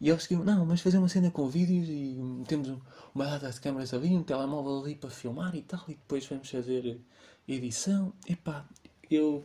E 0.00 0.08
eles 0.08 0.22
seguiam, 0.22 0.44
não, 0.44 0.64
mas 0.64 0.80
fazer 0.80 0.98
uma 0.98 1.08
cena 1.08 1.30
com 1.30 1.48
vídeos 1.48 1.88
e 1.88 2.16
temos 2.46 2.68
uma 3.14 3.24
data 3.24 3.50
de 3.50 3.60
câmeras 3.60 3.92
ali, 3.92 4.14
um 4.14 4.22
telemóvel 4.22 4.84
ali 4.84 4.94
para 4.94 5.10
filmar 5.10 5.54
e 5.56 5.62
tal, 5.62 5.84
e 5.88 5.94
depois 5.94 6.24
vamos 6.26 6.48
fazer 6.48 7.00
edição. 7.48 8.12
Epá, 8.28 8.64
eu 9.10 9.44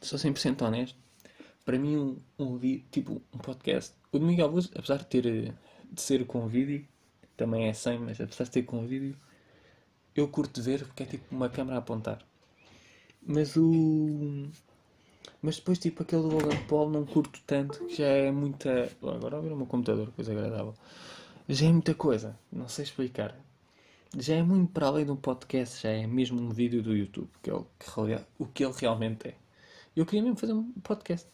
sou 0.00 0.18
100% 0.18 0.62
honesto. 0.62 0.96
Para 1.64 1.78
mim, 1.78 1.96
um, 1.96 2.16
um 2.38 2.58
tipo 2.90 3.20
um 3.32 3.38
podcast, 3.38 3.92
o 4.12 4.18
de 4.18 4.24
Miguel 4.24 4.50
Bus, 4.50 4.70
apesar 4.74 4.98
de 4.98 5.06
ter 5.06 5.54
de 5.90 6.00
ser 6.00 6.24
com 6.26 6.46
vídeo, 6.46 6.86
também 7.36 7.68
é 7.68 7.72
sem, 7.72 7.98
mas 7.98 8.20
apesar 8.20 8.44
de 8.44 8.50
ter 8.50 8.62
com 8.62 8.86
vídeo, 8.86 9.16
eu 10.14 10.28
curto 10.28 10.62
ver 10.62 10.84
porque 10.84 11.02
é 11.02 11.06
tipo 11.06 11.34
uma 11.34 11.48
câmera 11.48 11.76
a 11.76 11.78
apontar. 11.80 12.24
Mas 13.22 13.56
o 13.56 14.48
mas 15.40 15.56
depois, 15.56 15.78
tipo, 15.78 16.02
aquele 16.02 16.22
do 16.22 16.28
Logan 16.28 16.56
Paul 16.68 16.90
não 16.90 17.06
curto 17.06 17.40
tanto, 17.46 17.84
que 17.86 17.96
já 17.96 18.06
é 18.06 18.30
muita. 18.30 18.90
Agora 19.02 19.36
ouvir 19.36 19.52
o 19.52 19.56
meu 19.56 19.66
computador, 19.66 20.10
coisa 20.12 20.32
agradável. 20.32 20.74
Já 21.48 21.66
é 21.66 21.72
muita 21.72 21.94
coisa, 21.94 22.38
não 22.52 22.68
sei 22.68 22.84
explicar. 22.84 23.34
Já 24.16 24.36
é 24.36 24.42
muito 24.42 24.72
para 24.72 24.86
além 24.86 25.04
de 25.04 25.10
um 25.10 25.16
podcast, 25.16 25.82
já 25.82 25.90
é 25.90 26.06
mesmo 26.06 26.40
um 26.40 26.50
vídeo 26.50 26.82
do 26.82 26.96
YouTube, 26.96 27.28
que 27.42 27.50
é 27.50 27.54
o 27.54 27.66
que, 27.78 28.24
o 28.38 28.46
que 28.46 28.64
ele 28.64 28.74
realmente 28.76 29.28
é. 29.28 29.34
Eu 29.94 30.04
queria 30.06 30.22
mesmo 30.22 30.36
fazer 30.36 30.52
um 30.52 30.72
podcast. 30.82 31.28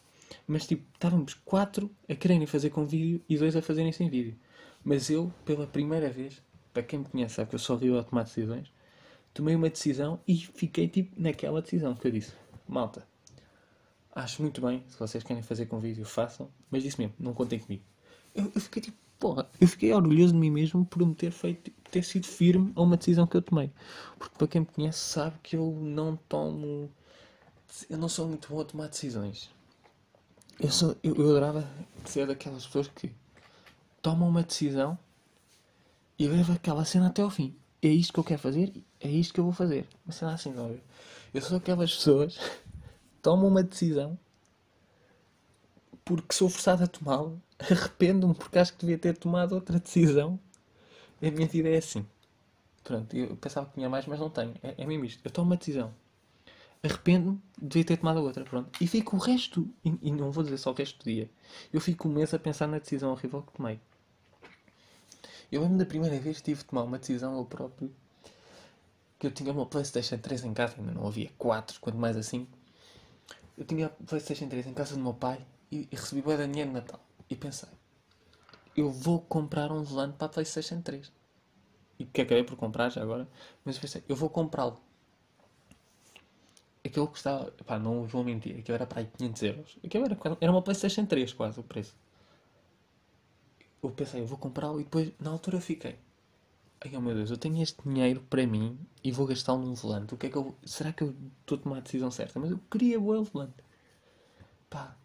Mas 0.47 0.67
tipo, 0.67 0.83
estávamos 0.93 1.33
quatro 1.33 1.89
a 2.09 2.15
quererem 2.15 2.45
fazer 2.45 2.69
com 2.69 2.85
vídeo 2.85 3.21
e 3.29 3.37
dois 3.37 3.55
a 3.55 3.61
fazerem 3.61 3.91
sem 3.91 4.09
vídeo. 4.09 4.35
Mas 4.83 5.09
eu, 5.09 5.31
pela 5.43 5.65
primeira 5.65 6.09
vez, 6.09 6.41
para 6.73 6.83
quem 6.83 6.99
me 6.99 7.05
conhece, 7.05 7.35
sabe 7.35 7.49
que 7.49 7.55
eu 7.55 7.59
só 7.59 7.75
rio 7.75 7.97
a 7.97 8.03
tomar 8.03 8.23
decisões, 8.23 8.71
tomei 9.33 9.55
uma 9.55 9.69
decisão 9.69 10.19
e 10.27 10.35
fiquei 10.37 10.87
tipo 10.87 11.19
naquela 11.19 11.61
decisão 11.61 11.95
que 11.95 12.07
eu 12.07 12.11
disse: 12.11 12.33
Malta, 12.67 13.07
Acho 14.15 14.41
muito 14.41 14.61
bem, 14.61 14.81
se 14.87 14.97
vocês 14.97 15.21
querem 15.25 15.43
fazer 15.43 15.65
com 15.65 15.77
vídeo, 15.77 16.05
façam. 16.05 16.49
Mas 16.71 16.83
disse 16.83 16.97
mesmo, 16.97 17.13
não 17.19 17.33
contem 17.33 17.59
comigo. 17.59 17.83
Eu, 18.33 18.49
eu 18.55 18.61
fiquei 18.61 18.81
tipo, 18.81 18.97
porra, 19.19 19.49
eu 19.59 19.67
fiquei 19.67 19.93
orgulhoso 19.93 20.31
de 20.31 20.39
mim 20.39 20.49
mesmo 20.49 20.85
por 20.85 21.05
me 21.05 21.13
ter 21.13 21.31
feito, 21.31 21.69
ter 21.91 22.01
sido 22.01 22.25
firme 22.25 22.71
a 22.77 22.81
uma 22.81 22.95
decisão 22.95 23.27
que 23.27 23.35
eu 23.35 23.41
tomei. 23.41 23.69
Porque 24.17 24.37
para 24.37 24.47
quem 24.47 24.61
me 24.61 24.67
conhece 24.67 24.99
sabe 24.99 25.35
que 25.43 25.57
eu 25.57 25.77
não 25.81 26.15
tomo. 26.29 26.89
Eu 27.89 27.97
não 27.97 28.07
sou 28.07 28.25
muito 28.25 28.47
bom 28.47 28.61
a 28.61 28.65
tomar 28.65 28.87
decisões. 28.87 29.49
Eu, 30.61 30.71
sou, 30.71 30.95
eu, 31.03 31.13
eu 31.15 31.29
adorava 31.31 31.69
ser 32.05 32.25
daquelas 32.25 32.65
pessoas 32.65 32.87
que 32.87 33.11
tomam 34.01 34.29
uma 34.29 34.43
decisão 34.43 34.97
e 36.17 36.25
levam 36.25 36.55
aquela 36.55 36.85
cena 36.85 37.07
até 37.07 37.21
ao 37.21 37.29
fim. 37.29 37.53
É 37.81 37.89
isto 37.89 38.13
que 38.13 38.19
eu 38.19 38.23
quero 38.23 38.39
fazer, 38.39 38.71
é 39.01 39.09
isto 39.09 39.33
que 39.33 39.41
eu 39.41 39.43
vou 39.43 39.51
fazer. 39.51 39.85
Uma 40.05 40.13
cena 40.13 40.33
assim, 40.33 40.53
não 40.53 40.69
é? 40.69 40.77
Eu 41.33 41.41
sou 41.41 41.57
aquelas 41.57 41.93
pessoas 41.93 42.39
tomam 43.25 43.47
uma 43.47 43.63
decisão 43.63 44.19
porque 46.05 46.35
sou 46.35 46.47
forçado 46.47 46.83
a 46.83 46.87
tomá-la, 46.87 47.31
arrependo-me 47.57 48.35
porque 48.35 48.59
acho 48.59 48.73
que 48.73 48.81
devia 48.81 48.99
ter 48.99 49.17
tomado 49.17 49.55
outra 49.55 49.79
decisão. 49.79 50.39
A 51.19 51.31
minha 51.31 51.47
vida 51.47 51.67
é 51.69 51.77
assim. 51.77 52.05
Pronto, 52.83 53.17
eu 53.17 53.35
pensava 53.35 53.65
que 53.65 53.73
tinha 53.73 53.89
mais, 53.89 54.05
mas 54.05 54.19
não 54.19 54.29
tenho. 54.29 54.53
É, 54.61 54.75
é 54.77 54.85
mesmo 54.85 55.05
isto. 55.05 55.21
Eu 55.25 55.31
tomo 55.31 55.49
uma 55.49 55.57
decisão. 55.57 55.91
Arrependo-me, 56.83 57.41
devia 57.59 57.83
ter 57.83 57.97
tomado 57.97 58.21
outra. 58.21 58.43
Pronto. 58.43 58.69
E 58.79 58.85
fico 58.85 59.15
o 59.15 59.19
resto, 59.19 59.67
e, 59.83 59.97
e, 60.03 60.11
não 60.11 60.31
vou 60.31 60.43
dizer 60.43 60.59
só 60.59 60.69
o 60.69 60.75
resto 60.75 60.99
do 60.99 61.05
dia, 61.05 61.27
eu 61.73 61.81
fico 61.81 62.07
um 62.07 62.11
mês 62.11 62.31
a 62.31 62.37
pensar 62.37 62.67
na 62.67 62.77
decisão 62.77 63.11
horrível 63.11 63.41
que 63.41 63.53
tomei. 63.53 63.79
Eu 65.51 65.63
lembro 65.63 65.79
da 65.79 65.85
primeira 65.85 66.19
vez 66.19 66.37
que 66.37 66.43
tive 66.43 66.59
de 66.59 66.65
tomar 66.65 66.83
uma 66.83 66.99
decisão 66.99 67.35
eu 67.35 67.45
próprio. 67.45 67.91
Que 69.17 69.25
eu 69.25 69.31
tinha 69.31 69.51
uma 69.51 69.65
PlayStation 69.65 70.19
3 70.19 70.43
em 70.43 70.53
casa, 70.53 70.75
ainda 70.77 70.91
não 70.91 71.07
havia 71.07 71.31
4, 71.39 71.79
quanto 71.79 71.97
mais 71.97 72.15
assim. 72.15 72.47
Eu 73.57 73.65
tinha 73.65 73.87
a 73.87 73.89
PlayStation 73.89 74.47
3 74.47 74.67
em 74.67 74.73
casa 74.73 74.95
do 74.95 75.01
meu 75.01 75.13
pai 75.13 75.45
e, 75.71 75.87
e 75.91 75.95
recebi 75.95 76.21
boa 76.21 76.37
dinheiro 76.37 76.71
no 76.71 76.77
Natal. 76.77 76.99
E 77.29 77.35
pensei, 77.35 77.69
eu 78.75 78.91
vou 78.91 79.21
comprar 79.21 79.71
um 79.71 79.83
volante 79.83 80.17
para 80.17 80.27
a 80.27 80.29
PlayStation 80.29 80.81
3 80.81 81.11
e 81.97 82.05
que 82.05 82.21
acabei 82.21 82.43
por 82.43 82.57
comprar 82.57 82.89
já 82.89 83.01
agora, 83.01 83.27
mas 83.63 83.77
pensei, 83.77 84.03
eu 84.07 84.15
vou 84.15 84.29
comprá-lo. 84.29 84.79
Aquilo 86.83 87.07
custava, 87.07 87.51
pá, 87.65 87.79
não 87.79 88.03
vou 88.03 88.23
mentir, 88.23 88.59
aquilo 88.59 88.75
era 88.75 88.85
para 88.85 88.99
aí 88.99 89.09
500 89.17 89.43
euros. 89.43 89.77
Aquilo 89.83 90.05
era, 90.05 90.17
era 90.39 90.51
uma 90.51 90.61
PlayStation 90.61 91.05
3 91.05 91.33
quase 91.33 91.59
o 91.59 91.63
preço. 91.63 91.95
Eu 93.81 93.89
pensei, 93.91 94.21
eu 94.21 94.27
vou 94.27 94.37
comprá-lo 94.37 94.79
e 94.79 94.83
depois, 94.83 95.11
na 95.19 95.31
altura, 95.31 95.59
fiquei. 95.61 95.97
Ai 96.81 96.91
oh 96.95 97.01
meu 97.01 97.15
Deus, 97.15 97.31
eu 97.31 97.37
tenho 97.37 97.61
este 97.61 97.81
dinheiro 97.83 98.21
para 98.29 98.45
mim 98.45 98.77
e 99.03 99.11
vou 99.11 99.25
gastá-lo 99.25 99.61
num 99.61 99.73
volante. 99.73 100.13
O 100.13 100.17
que 100.17 100.27
é 100.27 100.29
que 100.29 100.35
eu. 100.35 100.55
Será 100.65 100.91
que 100.93 101.03
eu 101.03 101.15
estou 101.41 101.57
a 101.57 101.61
tomar 101.61 101.77
a 101.77 101.81
decisão 101.81 102.11
certa? 102.11 102.39
Mas 102.39 102.51
eu 102.51 102.59
queria 102.69 102.99
o 102.99 103.23
volante. 103.23 103.63
Pá, 104.69 104.95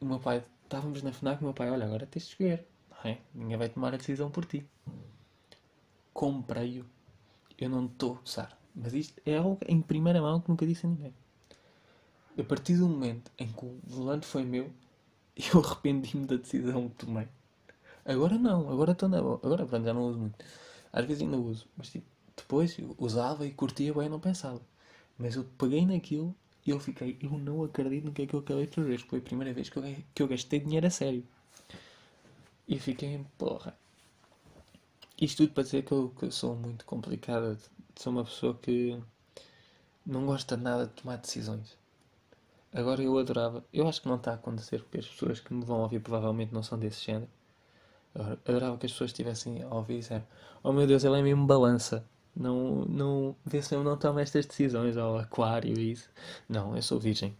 o 0.00 0.04
meu 0.06 0.18
pai, 0.20 0.42
estávamos 0.64 1.02
na 1.02 1.12
FNAC, 1.12 1.40
o 1.40 1.44
meu 1.44 1.54
pai, 1.54 1.70
olha, 1.70 1.84
agora 1.84 2.06
tens 2.06 2.24
de 2.24 2.30
escolher. 2.30 2.66
É? 3.04 3.18
Ninguém 3.34 3.56
vai 3.56 3.68
tomar 3.68 3.94
a 3.94 3.96
decisão 3.96 4.30
por 4.30 4.44
ti 4.44 4.66
comprei-o. 6.20 6.84
Eu 7.58 7.70
não 7.70 7.86
estou 7.86 8.12
a 8.12 8.20
gozar. 8.20 8.58
Mas 8.74 8.92
isto 8.92 9.20
é 9.24 9.38
algo 9.38 9.58
em 9.66 9.80
primeira 9.80 10.20
mão 10.20 10.38
que 10.38 10.50
nunca 10.50 10.66
disse 10.66 10.84
a 10.84 10.88
ninguém. 10.90 11.14
A 12.38 12.44
partir 12.44 12.76
do 12.76 12.86
momento 12.86 13.30
em 13.38 13.48
que 13.48 13.64
o 13.64 13.80
volante 13.84 14.26
foi 14.26 14.44
meu, 14.44 14.70
eu 15.36 15.60
arrependi-me 15.60 16.26
da 16.26 16.36
decisão 16.36 16.90
que 16.90 17.06
tomei. 17.06 17.26
Agora 18.04 18.38
não, 18.38 18.70
agora 18.70 18.92
estou 18.92 19.08
na 19.08 19.22
boa. 19.22 19.40
Agora 19.42 19.64
pronto, 19.64 19.84
já 19.84 19.94
não 19.94 20.02
uso 20.02 20.18
muito. 20.18 20.44
Às 20.92 21.04
vezes 21.04 21.22
ainda 21.22 21.36
uso, 21.36 21.66
mas 21.76 21.90
tipo, 21.90 22.06
depois 22.36 22.76
usava 22.98 23.46
e 23.46 23.52
curtia 23.52 23.94
bem, 23.94 24.08
não 24.08 24.20
pensava. 24.20 24.60
Mas 25.18 25.36
eu 25.36 25.44
peguei 25.58 25.86
naquilo 25.86 26.34
e 26.66 26.70
eu 26.70 26.80
fiquei, 26.80 27.18
eu 27.22 27.30
não 27.38 27.62
acredito 27.64 28.04
no 28.04 28.12
que 28.12 28.22
é 28.22 28.26
que 28.26 28.34
eu 28.34 28.40
acabei 28.40 28.66
de 28.66 28.74
fazer. 28.74 28.98
Foi 29.00 29.18
a 29.18 29.22
primeira 29.22 29.52
vez 29.52 29.68
que 29.68 29.76
eu, 29.76 29.82
que 30.14 30.22
eu 30.22 30.28
gastei 30.28 30.60
dinheiro 30.60 30.86
a 30.86 30.90
sério. 30.90 31.24
E 32.66 32.78
fiquei, 32.78 33.24
porra, 33.36 33.76
isto 35.20 35.38
tudo 35.38 35.52
para 35.52 35.64
dizer 35.64 35.84
que 35.84 35.92
eu, 35.92 36.10
que 36.18 36.24
eu 36.26 36.32
sou 36.32 36.56
muito 36.56 36.84
complicada. 36.84 37.58
Sou 37.96 38.12
uma 38.12 38.24
pessoa 38.24 38.54
que 38.54 38.98
não 40.06 40.26
gosta 40.26 40.56
nada 40.56 40.86
de 40.86 40.92
tomar 40.94 41.16
decisões. 41.16 41.76
Agora 42.72 43.02
eu 43.02 43.18
adorava, 43.18 43.64
eu 43.72 43.88
acho 43.88 44.00
que 44.00 44.08
não 44.08 44.16
está 44.16 44.30
a 44.30 44.34
acontecer 44.34 44.80
porque 44.82 44.98
as 44.98 45.08
pessoas 45.08 45.40
que 45.40 45.52
me 45.52 45.64
vão 45.64 45.80
ouvir 45.80 46.00
provavelmente 46.00 46.54
não 46.54 46.62
são 46.62 46.78
desse 46.78 47.04
género. 47.04 47.30
Agora, 48.14 48.38
adorava 48.46 48.78
que 48.78 48.86
as 48.86 48.92
pessoas 48.92 49.10
estivessem 49.10 49.62
a 49.62 49.74
ouvir 49.74 49.96
e 49.96 49.98
disseram, 50.00 50.26
oh 50.62 50.72
meu 50.72 50.86
Deus, 50.86 51.04
ele 51.04 51.18
é 51.18 51.22
mesmo 51.22 51.46
balança. 51.46 52.04
Não, 52.34 52.84
não, 52.86 53.36
vê 53.44 53.60
se 53.60 53.74
eu 53.74 53.82
não 53.82 53.96
tomo 53.96 54.18
estas 54.18 54.46
decisões 54.46 54.96
ao 54.96 55.18
aquário 55.18 55.78
e 55.78 55.92
isso. 55.92 56.08
Não, 56.48 56.76
eu 56.76 56.82
sou 56.82 56.98
virgem. 56.98 57.36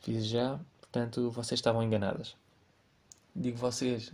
Fiz 0.00 0.26
já, 0.26 0.58
portanto 0.80 1.30
vocês 1.30 1.58
estavam 1.58 1.82
enganadas. 1.82 2.36
Digo 3.34 3.56
vocês, 3.56 4.12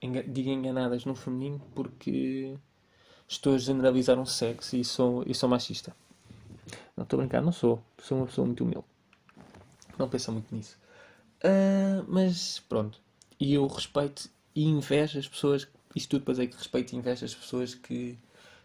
digo 0.00 0.50
enganadas 0.50 1.04
no 1.04 1.14
feminino 1.14 1.60
porque 1.74 2.56
estou 3.28 3.54
a 3.54 3.58
generalizar 3.58 4.18
um 4.18 4.26
sexo 4.26 4.76
e 4.76 4.84
sou, 4.84 5.22
e 5.26 5.34
sou 5.34 5.48
machista. 5.48 5.94
Não 6.96 7.04
estou 7.04 7.18
a 7.18 7.22
brincar, 7.22 7.42
não 7.42 7.52
sou. 7.52 7.82
Sou 7.98 8.18
uma 8.18 8.26
pessoa 8.26 8.46
muito 8.46 8.64
humilde. 8.64 8.86
Não 9.98 10.08
penso 10.08 10.32
muito 10.32 10.54
nisso. 10.54 10.78
Uh, 11.44 12.04
mas 12.08 12.60
pronto. 12.60 13.00
E 13.38 13.54
eu 13.54 13.66
respeito 13.66 14.30
e 14.56 14.64
invejo 14.64 15.18
as 15.18 15.28
pessoas. 15.28 15.68
Isto 15.94 16.10
tudo 16.10 16.24
para 16.24 16.34
dizer 16.34 16.48
que 16.48 16.56
respeito 16.56 16.92
e 16.92 16.96
invejo 16.96 17.24
as 17.24 17.34
pessoas 17.34 17.74
que 17.74 18.18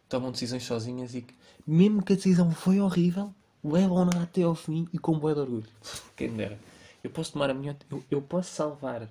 tomam 0.09 0.31
decisões 0.31 0.63
sozinhas 0.63 1.13
e 1.13 1.21
que, 1.21 1.35
mesmo 1.67 2.01
que 2.01 2.13
a 2.13 2.15
decisão 2.15 2.49
foi 2.51 2.79
horrível, 2.79 3.31
levam-na 3.63 4.23
até 4.23 4.41
ao 4.41 4.55
fim 4.55 4.87
e 4.91 4.97
com 4.97 5.19
boa 5.19 5.35
de 5.35 5.41
orgulho. 5.41 5.69
Quem 6.17 6.29
me 6.29 6.37
dera. 6.37 6.59
Eu 7.03 7.11
posso 7.11 7.33
tomar 7.33 7.51
a 7.51 7.53
minha. 7.53 7.77
Eu, 7.89 8.03
eu 8.09 8.21
posso 8.21 8.51
salvar 8.51 9.07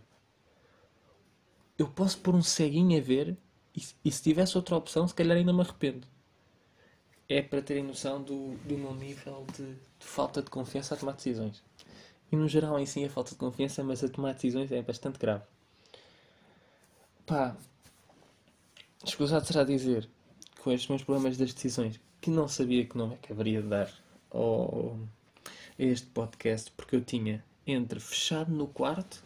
eu 1.81 1.89
posso 1.89 2.19
pôr 2.19 2.35
um 2.35 2.43
ceguinho 2.43 2.99
a 2.99 3.01
ver 3.01 3.39
e, 3.75 3.83
e, 4.05 4.13
se 4.13 4.23
tivesse 4.23 4.55
outra 4.55 4.77
opção, 4.77 5.09
se 5.09 5.15
calhar 5.15 5.35
ainda 5.35 5.51
me 5.51 5.63
arrependo. 5.63 6.07
É 7.27 7.41
para 7.41 7.63
terem 7.63 7.83
noção 7.85 8.23
do, 8.23 8.55
do 8.67 8.77
meu 8.77 8.95
nível 8.95 9.47
de, 9.57 9.65
de, 9.65 10.07
falta 10.07 10.43
de 10.43 10.51
confiança 10.51 10.95
a 10.95 10.99
tomar 10.99 11.13
decisões. 11.13 11.63
E 12.31 12.37
no 12.37 12.47
geral, 12.47 12.79
em 12.79 12.85
si, 12.85 13.03
a 13.03 13.09
falta 13.09 13.31
de 13.31 13.37
confiança, 13.37 13.83
mas 13.83 14.05
a 14.05 14.11
tomar 14.11 14.35
decisões 14.35 14.71
é 14.71 14.83
bastante 14.83 15.19
grave. 15.19 15.45
Pá, 17.31 17.55
escusado 19.05 19.47
será 19.47 19.63
dizer, 19.63 20.11
com 20.65 20.73
estes 20.73 20.89
meus 20.89 21.05
problemas 21.05 21.37
das 21.37 21.55
decisões, 21.55 22.01
que 22.21 22.29
não 22.29 22.49
sabia 22.49 22.85
que 22.85 22.99
nome 22.99 23.15
é 23.15 23.19
que 23.19 23.33
haveria 23.33 23.63
de 23.63 23.69
dar 23.69 23.89
ao, 24.33 24.99
a 25.79 25.83
este 25.83 26.09
podcast, 26.09 26.73
porque 26.73 26.97
eu 26.97 27.01
tinha 27.01 27.45
entre 27.65 28.01
fechado 28.01 28.51
no 28.51 28.67
quarto 28.67 29.23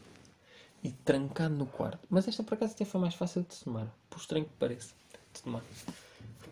e 0.82 0.90
trancado 0.90 1.54
no 1.54 1.64
quarto. 1.64 2.06
Mas 2.10 2.28
esta 2.28 2.42
por 2.42 2.52
acaso 2.52 2.74
até 2.74 2.84
foi 2.84 3.00
mais 3.00 3.14
fácil 3.14 3.40
de 3.40 3.64
tomar, 3.64 3.88
por 4.10 4.18
estranho 4.18 4.44
que 4.44 4.52
pareça, 4.58 4.94
de 5.32 5.42
tomar. 5.42 5.62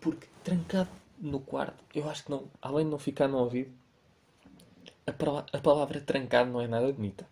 Porque 0.01 0.27
trancado 0.43 0.89
no 1.19 1.39
quarto, 1.39 1.85
eu 1.95 2.09
acho 2.09 2.25
que 2.25 2.31
não, 2.31 2.49
além 2.63 2.87
de 2.87 2.93
não 2.93 2.99
ficar 2.99 3.29
no 3.29 3.37
ouvido, 3.37 3.71
a, 5.07 5.13
palavra, 5.13 5.51
a 5.53 5.59
palavra 5.61 6.01
trancado 6.01 6.51
não 6.51 6.63
é 6.63 6.67
nada 6.67 6.91
bonita. 6.91 7.29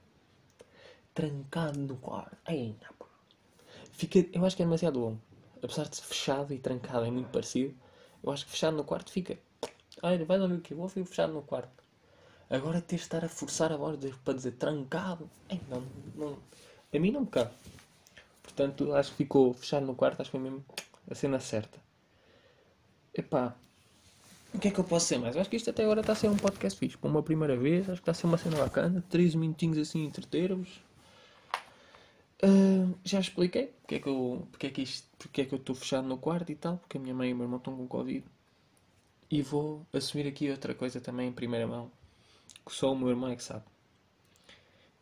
Trancado 1.14 1.78
no 1.78 1.96
quarto. 1.96 2.36
Ai, 2.44 2.74
não. 2.82 2.99
Fica, 4.00 4.26
eu 4.32 4.42
acho 4.46 4.56
que 4.56 4.62
é 4.62 4.64
demasiado 4.64 4.98
longo. 4.98 5.20
Apesar 5.62 5.86
de 5.86 6.00
fechado 6.00 6.54
e 6.54 6.58
trancado 6.58 7.04
é 7.04 7.10
muito 7.10 7.28
parecido, 7.28 7.74
eu 8.24 8.32
acho 8.32 8.46
que 8.46 8.52
fechado 8.52 8.74
no 8.74 8.82
quarto 8.82 9.12
fica. 9.12 9.38
Olha, 10.02 10.24
vai 10.24 10.40
ouvir 10.40 10.54
o 10.54 10.60
que? 10.62 10.72
Vou 10.72 10.84
ouvir 10.84 11.04
fechado 11.04 11.34
no 11.34 11.42
quarto. 11.42 11.84
Agora 12.48 12.80
ter 12.80 12.96
de 12.96 13.02
estar 13.02 13.22
a 13.22 13.28
forçar 13.28 13.70
a 13.70 13.76
voz 13.76 13.98
para 14.24 14.32
dizer 14.32 14.52
trancado. 14.52 15.28
Ai, 15.50 15.60
não, 15.68 15.82
não, 16.14 16.38
a 16.94 16.98
mim 16.98 17.10
não 17.10 17.20
me 17.20 17.26
cabe. 17.26 17.50
Portanto, 18.42 18.94
acho 18.94 19.10
que 19.10 19.18
ficou 19.18 19.52
fechado 19.52 19.84
no 19.84 19.94
quarto, 19.94 20.22
acho 20.22 20.30
que 20.30 20.38
foi 20.38 20.48
mesmo 20.48 20.64
a 21.10 21.14
cena 21.14 21.38
certa. 21.38 21.78
Epá, 23.12 23.54
o 24.54 24.58
que 24.58 24.68
é 24.68 24.70
que 24.70 24.80
eu 24.80 24.84
posso 24.84 25.08
ser 25.08 25.18
mais? 25.18 25.36
Acho 25.36 25.50
que 25.50 25.56
isto 25.56 25.68
até 25.68 25.84
agora 25.84 26.00
está 26.00 26.14
a 26.14 26.16
ser 26.16 26.30
um 26.30 26.38
podcast 26.38 26.78
fixe. 26.78 26.96
Para 26.96 27.10
uma 27.10 27.22
primeira 27.22 27.54
vez, 27.54 27.82
acho 27.82 28.00
que 28.00 28.10
está 28.10 28.12
a 28.12 28.14
ser 28.14 28.26
uma 28.26 28.38
cena 28.38 28.56
bacana. 28.56 29.04
Três 29.10 29.34
minutinhos 29.34 29.76
assim 29.76 30.06
entreter-vos. 30.06 30.80
Uh, 32.42 32.98
já 33.04 33.20
expliquei 33.20 33.66
porque 33.66 33.96
é 33.96 33.98
que 33.98 34.08
eu 34.08 34.48
porque 34.50 34.66
é 34.66 34.70
que 34.70 34.82
isto, 34.82 35.06
porque 35.18 35.42
é 35.42 35.44
que 35.44 35.54
eu 35.54 35.58
estou 35.58 35.74
fechado 35.74 36.08
no 36.08 36.16
quarto 36.16 36.50
e 36.50 36.54
tal, 36.54 36.78
porque 36.78 36.96
a 36.96 37.00
minha 37.00 37.14
mãe 37.14 37.30
e 37.30 37.32
o 37.32 37.36
meu 37.36 37.44
irmão 37.44 37.58
estão 37.58 37.76
com 37.76 37.86
Covid. 37.86 38.24
E 39.30 39.42
vou 39.42 39.86
assumir 39.92 40.26
aqui 40.26 40.50
outra 40.50 40.74
coisa 40.74 41.00
também 41.00 41.28
em 41.28 41.32
primeira 41.32 41.66
mão, 41.66 41.90
que 42.66 42.72
só 42.74 42.92
o 42.92 42.98
meu 42.98 43.10
irmão 43.10 43.30
é 43.30 43.36
que 43.36 43.42
sabe. 43.42 43.64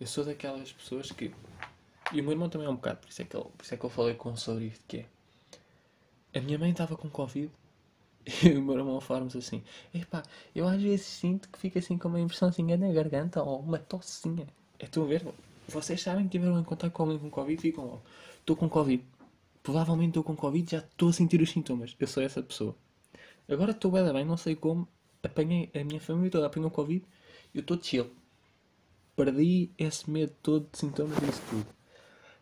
Eu 0.01 0.07
sou 0.07 0.25
daquelas 0.25 0.73
pessoas 0.73 1.11
que 1.13 1.33
e 2.13 2.21
o 2.21 2.25
meu 2.25 2.33
irmão 2.33 2.49
também 2.49 2.67
é 2.67 2.71
um 2.71 2.77
bocado, 2.77 3.01
por 3.01 3.11
isso 3.11 3.21
é 3.21 3.25
que, 3.25 3.37
ele, 3.37 3.45
por 3.45 3.63
isso 3.63 3.75
é 3.75 3.77
que 3.77 3.85
eu 3.85 3.91
falei 3.91 4.15
com 4.15 4.35
sobre 4.35 4.67
isto, 4.67 4.83
que 4.89 4.99
é... 4.99 6.39
A 6.39 6.41
minha 6.41 6.59
mãe 6.59 6.71
estava 6.71 6.97
com 6.97 7.09
Covid 7.11 7.51
e 8.43 8.51
o 8.51 8.63
meu 8.63 8.79
irmão 8.79 9.01
falarmos 9.01 9.37
assim 9.37 9.63
Epá, 9.95 10.23
eu 10.55 10.67
às 10.67 10.81
vezes 10.81 11.07
sinto 11.07 11.49
que 11.49 11.59
fica 11.59 11.79
assim 11.79 11.99
com 11.99 12.09
uma 12.09 12.21
impressãozinha 12.21 12.77
na 12.77 12.91
garganta 12.93 13.43
ou 13.43 13.61
uma 13.61 13.79
tossinha. 13.79 14.47
É 14.79 14.87
tu 14.87 15.03
a 15.03 15.07
ver? 15.07 15.27
Vocês 15.69 16.03
sabem 16.03 16.25
que 16.25 16.39
tiveram 16.39 16.59
em 16.59 16.65
contato 16.65 16.93
com 16.93 17.03
alguém 17.03 17.19
com 17.19 17.31
Covid 17.31 17.61
ficam 17.61 17.85
logo. 17.85 18.03
Estou 18.41 18.57
com 18.57 18.69
Covid. 18.69 19.05
Provavelmente 19.63 20.11
estou 20.11 20.25
com 20.25 20.35
Covid 20.35 20.71
já 20.71 20.79
estou 20.79 21.11
a 21.11 21.13
sentir 21.13 21.41
os 21.43 21.51
sintomas. 21.51 21.95
Eu 21.99 22.07
sou 22.07 22.23
essa 22.23 22.43
pessoa. 22.43 22.75
Agora 23.49 23.73
estou 23.73 23.91
bem, 23.91 24.13
bem, 24.13 24.25
não 24.25 24.37
sei 24.37 24.57
como. 24.57 24.89
Apanhei, 25.23 25.71
a 25.75 25.85
minha 25.85 26.01
família 26.01 26.31
toda 26.31 26.47
apanhou 26.47 26.71
Covid 26.71 27.05
eu 27.55 27.61
estou 27.61 27.79
chill. 27.83 28.11
Perdi 29.17 29.71
esse 29.77 30.09
medo 30.11 30.33
todo 30.43 30.69
de 30.71 30.79
sintomas 30.79 31.19
e 31.19 31.29
isso 31.29 31.43
tudo. 31.51 31.67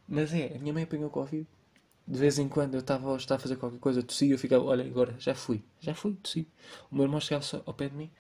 Mas 0.09 0.33
é, 0.33 0.55
a 0.55 0.59
minha 0.59 0.73
mãe 0.73 0.83
apanhou 0.83 1.11
Covid. 1.11 1.47
De 2.07 2.19
vez 2.19 2.39
em 2.39 2.49
quando 2.49 2.75
eu 2.75 2.81
estava 2.81 3.17
a 3.17 3.39
fazer 3.39 3.57
qualquer 3.57 3.81
coisa, 3.81 4.03
tossia, 4.03 4.33
eu 4.33 4.39
ficava, 4.39 4.63
olha, 4.63 4.85
agora 4.85 5.17
já 5.19 5.35
fui, 5.35 5.65
já 5.81 5.93
fui, 5.93 6.15
tossi. 6.15 6.47
O 6.91 6.95
meu 6.95 7.05
irmão 7.05 7.19
chegava 7.21 7.45
ao 7.67 7.75
pé 7.75 7.89
de 7.89 7.97
mim, 7.97 8.11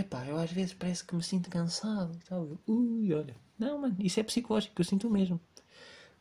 epá, 0.00 0.26
eu 0.26 0.36
às 0.36 0.50
vezes 0.50 0.74
parece 0.74 1.04
que 1.04 1.14
me 1.14 1.22
sinto 1.22 1.48
cansado 1.48 2.14
e 2.14 2.24
tal. 2.24 2.58
Ui, 2.66 3.14
olha, 3.14 3.36
não, 3.58 3.80
mano, 3.80 3.96
isso 3.98 4.20
é 4.20 4.22
psicológico, 4.22 4.80
eu 4.80 4.84
sinto 4.84 5.08
mesmo. 5.08 5.40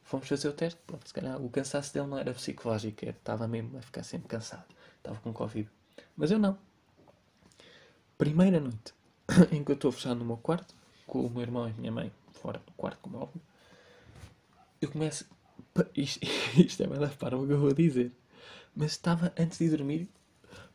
Fomos 0.03 0.27
fazer 0.27 0.48
o 0.48 0.53
teste, 0.53 0.80
pronto, 0.86 1.08
se 1.08 1.13
calhar 1.13 1.42
o 1.42 1.50
cansaço 1.50 1.94
dele 1.94 2.08
não 2.08 2.18
era 2.18 2.34
psicológico, 2.34 3.06
estava 3.06 3.48
mesmo 3.48 3.77
a 3.77 3.82
ficar 3.82 4.03
sempre 4.03 4.27
cansado, 4.27 4.65
estava 4.98 5.20
com 5.20 5.34
Covid. 5.34 5.70
Mas 6.15 6.32
eu 6.32 6.39
não. 6.39 6.58
Primeira 8.18 8.60
noite 8.60 8.94
em 9.51 9.63
que 9.63 9.72
eu 9.72 9.75
estou 9.75 9.92
fechado 9.92 10.20
no 10.20 10.25
meu 10.25 10.38
quarto, 10.38 10.75
com 11.08 11.25
o 11.25 11.30
meu 11.30 11.42
irmão 11.42 11.68
e 11.68 11.74
minha 11.74 11.92
mãe 11.92 12.12
fora 12.34 12.60
do 12.60 12.72
quarto, 12.74 13.00
como 13.01 13.18
é 13.18 13.20
óbvio 13.22 13.42
eu 14.84 14.92
começo. 14.92 15.25
Isto, 15.96 16.20
isto 16.60 16.84
é 16.84 16.88
verdade, 16.88 17.15
para 17.15 17.38
o 17.38 17.48
que 17.48 17.53
eu 17.53 17.60
vou 17.60 17.74
dizer. 17.74 18.12
Mas 18.75 18.92
estava 18.92 19.34
antes 19.38 19.60
de 19.60 19.70
dormir, 19.70 20.10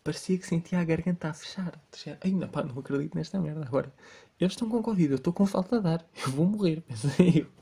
parecia 0.03 0.39
que 0.39 0.47
sentia 0.47 0.81
a 0.81 0.85
garganta 0.85 1.29
a 1.29 1.35
fechar. 1.35 1.79
Ainda 2.23 2.49
pá, 2.49 2.63
não 2.63 2.79
acredito 2.79 3.15
nesta 3.15 3.39
merda. 3.41 3.65
Agora, 3.67 3.93
eles 4.41 4.53
estão 4.53 4.69
com 4.69 4.83
Covid, 4.83 5.11
eu 5.11 5.17
estou 5.17 5.33
com 5.33 5.47
falta 5.47 5.81
de 5.81 5.89
ar, 5.89 6.05
eu 6.25 6.33
vou 6.33 6.47
morrer. 6.47 6.81
Pensei 6.83 7.41
eu. 7.43 7.59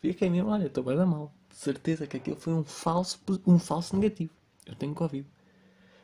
Fiquei 0.00 0.30
mesmo, 0.30 0.50
olha, 0.50 0.66
estou 0.66 0.84
bem 0.84 0.96
da 0.96 1.06
mal. 1.06 1.32
De 1.48 1.56
certeza 1.56 2.06
que 2.06 2.16
aquilo 2.16 2.36
foi 2.36 2.52
um 2.54 2.64
falso, 2.64 3.20
um 3.46 3.58
falso 3.58 3.96
negativo. 3.96 4.32
Eu 4.66 4.74
tenho 4.74 4.94
Covid. 4.94 5.26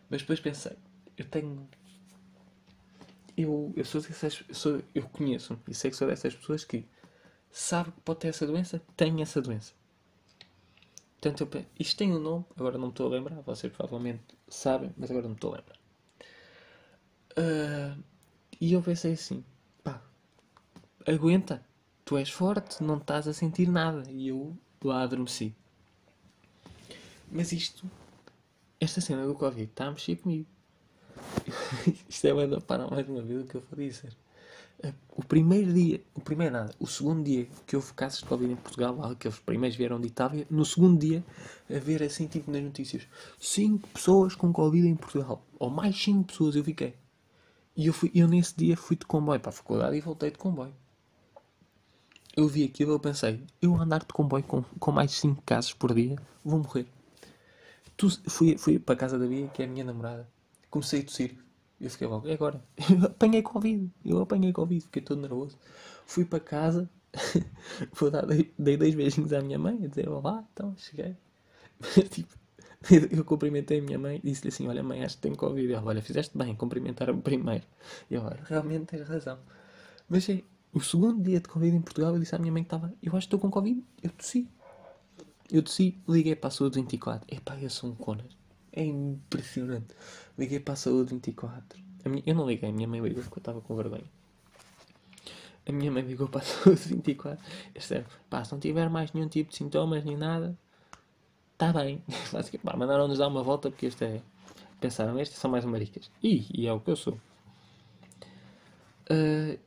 Mas 0.09 0.23
depois 0.23 0.41
pensei, 0.41 0.77
eu 1.17 1.25
tenho. 1.25 1.69
Eu, 3.37 3.73
eu 3.77 3.85
sou 3.85 4.01
dessas. 4.01 4.45
Sou, 4.53 4.83
eu 4.95 5.03
conheço 5.09 5.59
e 5.69 5.75
sei 5.75 5.91
que 5.91 5.97
sou 5.97 6.09
dessas 6.09 6.35
pessoas 6.35 6.65
que 6.65 6.85
sabe 7.51 7.91
que 7.93 8.01
pode 8.01 8.21
ter 8.21 8.29
essa 8.29 8.47
doença, 8.47 8.81
tem 8.97 9.23
essa 9.23 9.41
doença. 9.41 9.73
Portanto, 11.21 11.47
eu 11.55 11.65
isto 11.79 11.99
tem 11.99 12.15
um 12.15 12.19
nome, 12.19 12.47
agora 12.57 12.79
não 12.79 12.87
me 12.87 12.93
estou 12.93 13.07
a 13.07 13.11
lembrar, 13.11 13.41
vocês 13.43 13.71
provavelmente 13.71 14.23
sabem, 14.49 14.91
mas 14.97 15.11
agora 15.11 15.25
não 15.25 15.31
me 15.31 15.37
estou 15.37 15.53
a 15.53 15.57
lembrar. 15.59 15.79
Uh, 17.37 18.03
e 18.59 18.73
eu 18.73 18.83
pensei 18.83 19.13
assim, 19.13 19.45
pá, 19.85 20.03
aguenta, 21.07 21.63
tu 22.07 22.17
és 22.17 22.31
forte, 22.31 22.83
não 22.83 22.97
estás 22.97 23.29
a 23.29 23.35
sentir 23.35 23.69
nada. 23.69 24.03
E 24.11 24.29
eu 24.29 24.57
lá 24.83 25.03
adormeci. 25.03 25.55
Mas 27.31 27.53
isto, 27.53 27.89
esta 28.81 29.01
cena 29.01 29.27
do 29.27 29.35
Covid 29.35 29.65
está 29.65 29.87
a 29.87 29.91
mexer 29.91 30.17
comigo. 30.17 30.47
isto 32.09 32.27
é 32.27 32.35
bem 32.35 32.61
para 32.61 32.89
mais 32.89 33.07
uma 33.09 33.21
vez 33.21 33.43
o 33.43 33.47
que 33.47 33.57
eu 33.57 33.61
vou 33.61 33.79
dizer. 33.79 34.17
O 35.21 35.23
primeiro 35.23 35.73
dia, 35.73 36.01
o 36.15 36.21
primeiro 36.21 36.55
nada, 36.55 36.75
o 36.81 36.87
segundo 36.87 37.23
dia 37.23 37.47
que 37.67 37.77
houve 37.77 37.93
casos 37.93 38.21
de 38.21 38.25
Covid 38.25 38.53
em 38.53 38.57
Portugal, 38.57 38.97
lá, 38.97 39.11
aqueles 39.11 39.39
primeiros 39.39 39.77
vieram 39.77 40.01
de 40.01 40.07
Itália, 40.07 40.47
no 40.49 40.65
segundo 40.65 40.99
dia, 40.99 41.23
a 41.69 41.79
ver 41.79 42.03
assim, 42.03 42.27
tipo 42.27 42.51
nas 42.51 42.63
notícias, 42.63 43.07
5 43.39 43.87
pessoas 43.89 44.35
com 44.35 44.51
Covid 44.51 44.89
em 44.89 44.97
Portugal, 44.97 45.45
ou 45.59 45.69
mais 45.69 46.03
5 46.03 46.25
pessoas, 46.25 46.57
eu 46.57 46.65
fiquei. 46.65 46.95
E 47.77 47.87
eu, 47.87 47.93
fui, 47.93 48.11
eu 48.15 48.27
nesse 48.27 48.57
dia 48.57 48.77
fui 48.77 48.97
de 48.97 49.05
comboio 49.05 49.39
para 49.39 49.51
a 49.51 49.53
faculdade 49.53 49.95
e 49.97 50.01
voltei 50.01 50.31
de 50.31 50.39
comboio. 50.39 50.73
Eu 52.35 52.49
vi 52.49 52.65
aquilo 52.65 52.93
eu 52.93 53.01
pensei, 53.01 53.43
eu 53.61 53.75
andar 53.77 54.01
de 54.01 54.07
comboio 54.07 54.45
com, 54.45 54.63
com 54.63 54.91
mais 54.91 55.13
5 55.13 55.43
casos 55.43 55.75
por 55.75 55.95
dia, 55.95 56.17
vou 56.43 56.61
morrer. 56.61 56.87
Tu, 57.95 58.09
fui, 58.31 58.57
fui 58.57 58.79
para 58.79 58.95
a 58.95 58.99
casa 58.99 59.19
da 59.19 59.27
Bia, 59.27 59.49
que 59.49 59.63
é 59.63 59.67
a 59.67 59.69
minha 59.69 59.85
namorada, 59.85 60.27
comecei 60.71 61.01
a 61.01 61.05
tossir 61.05 61.37
eu 61.81 61.91
fiquei 61.91 62.07
logo, 62.07 62.29
e 62.29 62.33
agora? 62.33 62.63
Eu 62.91 63.07
apanhei 63.09 63.43
Covid. 63.43 63.91
Eu 64.05 64.21
apanhei 64.21 64.53
Covid, 64.53 64.85
fiquei 64.85 65.03
todo 65.03 65.21
nervoso. 65.21 65.59
Fui 66.05 66.25
para 66.25 66.41
casa, 66.41 66.91
vou 67.95 68.11
dar, 68.11 68.27
dei, 68.27 68.77
dois 68.77 68.95
beijinhos 68.95 69.33
à 69.33 69.41
minha 69.41 69.59
mãe, 69.59 69.85
a 69.85 69.87
dizer 69.89 70.09
olá, 70.09 70.45
então 70.53 70.75
cheguei. 70.77 71.17
tipo, 72.11 72.35
eu 73.11 73.25
cumprimentei 73.25 73.79
a 73.79 73.83
minha 73.83 73.99
mãe 73.99 74.21
e 74.23 74.31
disse-lhe 74.31 74.49
assim: 74.49 74.69
Olha, 74.69 74.83
mãe, 74.83 75.05
acho 75.05 75.17
que 75.17 75.23
tenho 75.23 75.37
Covid. 75.37 75.73
Ela, 75.73 75.87
olha, 75.87 76.03
fizeste 76.03 76.37
bem, 76.37 76.55
cumprimentar-me 76.55 77.21
primeiro. 77.21 77.65
E 78.11 78.15
eu, 78.15 78.23
realmente 78.45 78.87
tens 78.87 79.09
razão. 79.09 79.39
Mas 80.09 80.27
o 80.73 80.81
segundo 80.81 81.23
dia 81.23 81.41
de 81.41 81.49
Covid 81.49 81.77
em 81.77 81.81
Portugal, 81.83 82.15
eu 82.15 82.21
disse 82.21 82.35
à 82.35 82.39
minha 82.39 82.53
mãe 82.53 82.63
que 82.63 82.69
estava, 82.69 82.93
eu 83.03 83.11
acho 83.17 83.27
que 83.29 83.35
estou 83.35 83.41
com 83.41 83.51
Covid. 83.51 83.83
Eu 84.03 84.11
tossi. 84.11 84.49
Eu 85.51 85.63
tossi, 85.63 86.01
liguei 86.09 86.37
para 86.37 86.49
a 86.49 86.51
saúde 86.51 86.81
24. 86.81 87.27
Epá, 87.35 87.59
eu 87.61 87.71
sou 87.71 87.91
um 87.91 87.95
conas. 87.95 88.40
É 88.73 88.85
impressionante. 88.85 89.95
Liguei 90.39 90.61
para 90.61 90.75
a 90.75 90.77
saúde 90.77 91.11
24. 91.11 91.79
A 92.05 92.09
minha, 92.09 92.23
eu 92.27 92.35
não 92.35 92.47
liguei, 92.47 92.69
a 92.69 92.73
minha 92.73 92.89
mãe 92.89 93.01
ligou 93.01 93.23
porque 93.23 93.39
eu 93.39 93.41
estava 93.41 93.61
com 93.61 93.75
vergonha. 93.75 94.05
A 95.69 95.73
minha 95.73 95.91
mãe 95.91 96.03
ligou 96.03 96.29
para 96.29 96.41
a 96.41 96.45
saúde 96.45 96.81
24. 96.81 97.45
Este 97.75 97.95
é, 97.95 98.05
pá, 98.29 98.45
se 98.45 98.53
não 98.53 98.61
tiver 98.61 98.89
mais 98.89 99.13
nenhum 99.13 99.29
tipo 99.29 99.51
de 99.51 99.57
sintomas 99.57 100.05
nem 100.05 100.17
nada, 100.17 100.57
está 101.53 101.73
bem. 101.73 102.03
mandaram-nos 102.77 103.19
dar 103.19 103.29
uma 103.29 103.43
volta 103.43 103.71
porque 103.71 103.87
este 103.87 104.05
é. 104.05 104.23
Pensaram, 104.81 105.19
estes 105.21 105.39
são 105.39 105.51
mais 105.51 105.65
maricas. 105.65 106.11
E, 106.23 106.47
e 106.55 106.67
é 106.67 106.73
o 106.73 106.81
que 106.81 106.91
eu 106.91 106.97
sou. 106.97 107.19
Uh, 109.11 109.59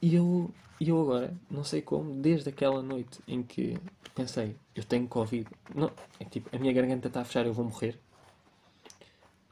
e 0.00 0.14
eu, 0.14 0.52
eu 0.80 1.00
agora, 1.00 1.34
não 1.50 1.64
sei 1.64 1.82
como, 1.82 2.20
desde 2.20 2.48
aquela 2.48 2.82
noite 2.82 3.20
em 3.26 3.42
que 3.42 3.76
pensei, 4.14 4.56
eu 4.74 4.84
tenho 4.84 5.08
Covid, 5.08 5.48
não, 5.74 5.90
é 6.20 6.24
tipo, 6.24 6.54
a 6.54 6.58
minha 6.58 6.72
garganta 6.72 7.08
está 7.08 7.22
a 7.22 7.24
fechar, 7.24 7.46
eu 7.46 7.52
vou 7.52 7.64
morrer. 7.64 7.98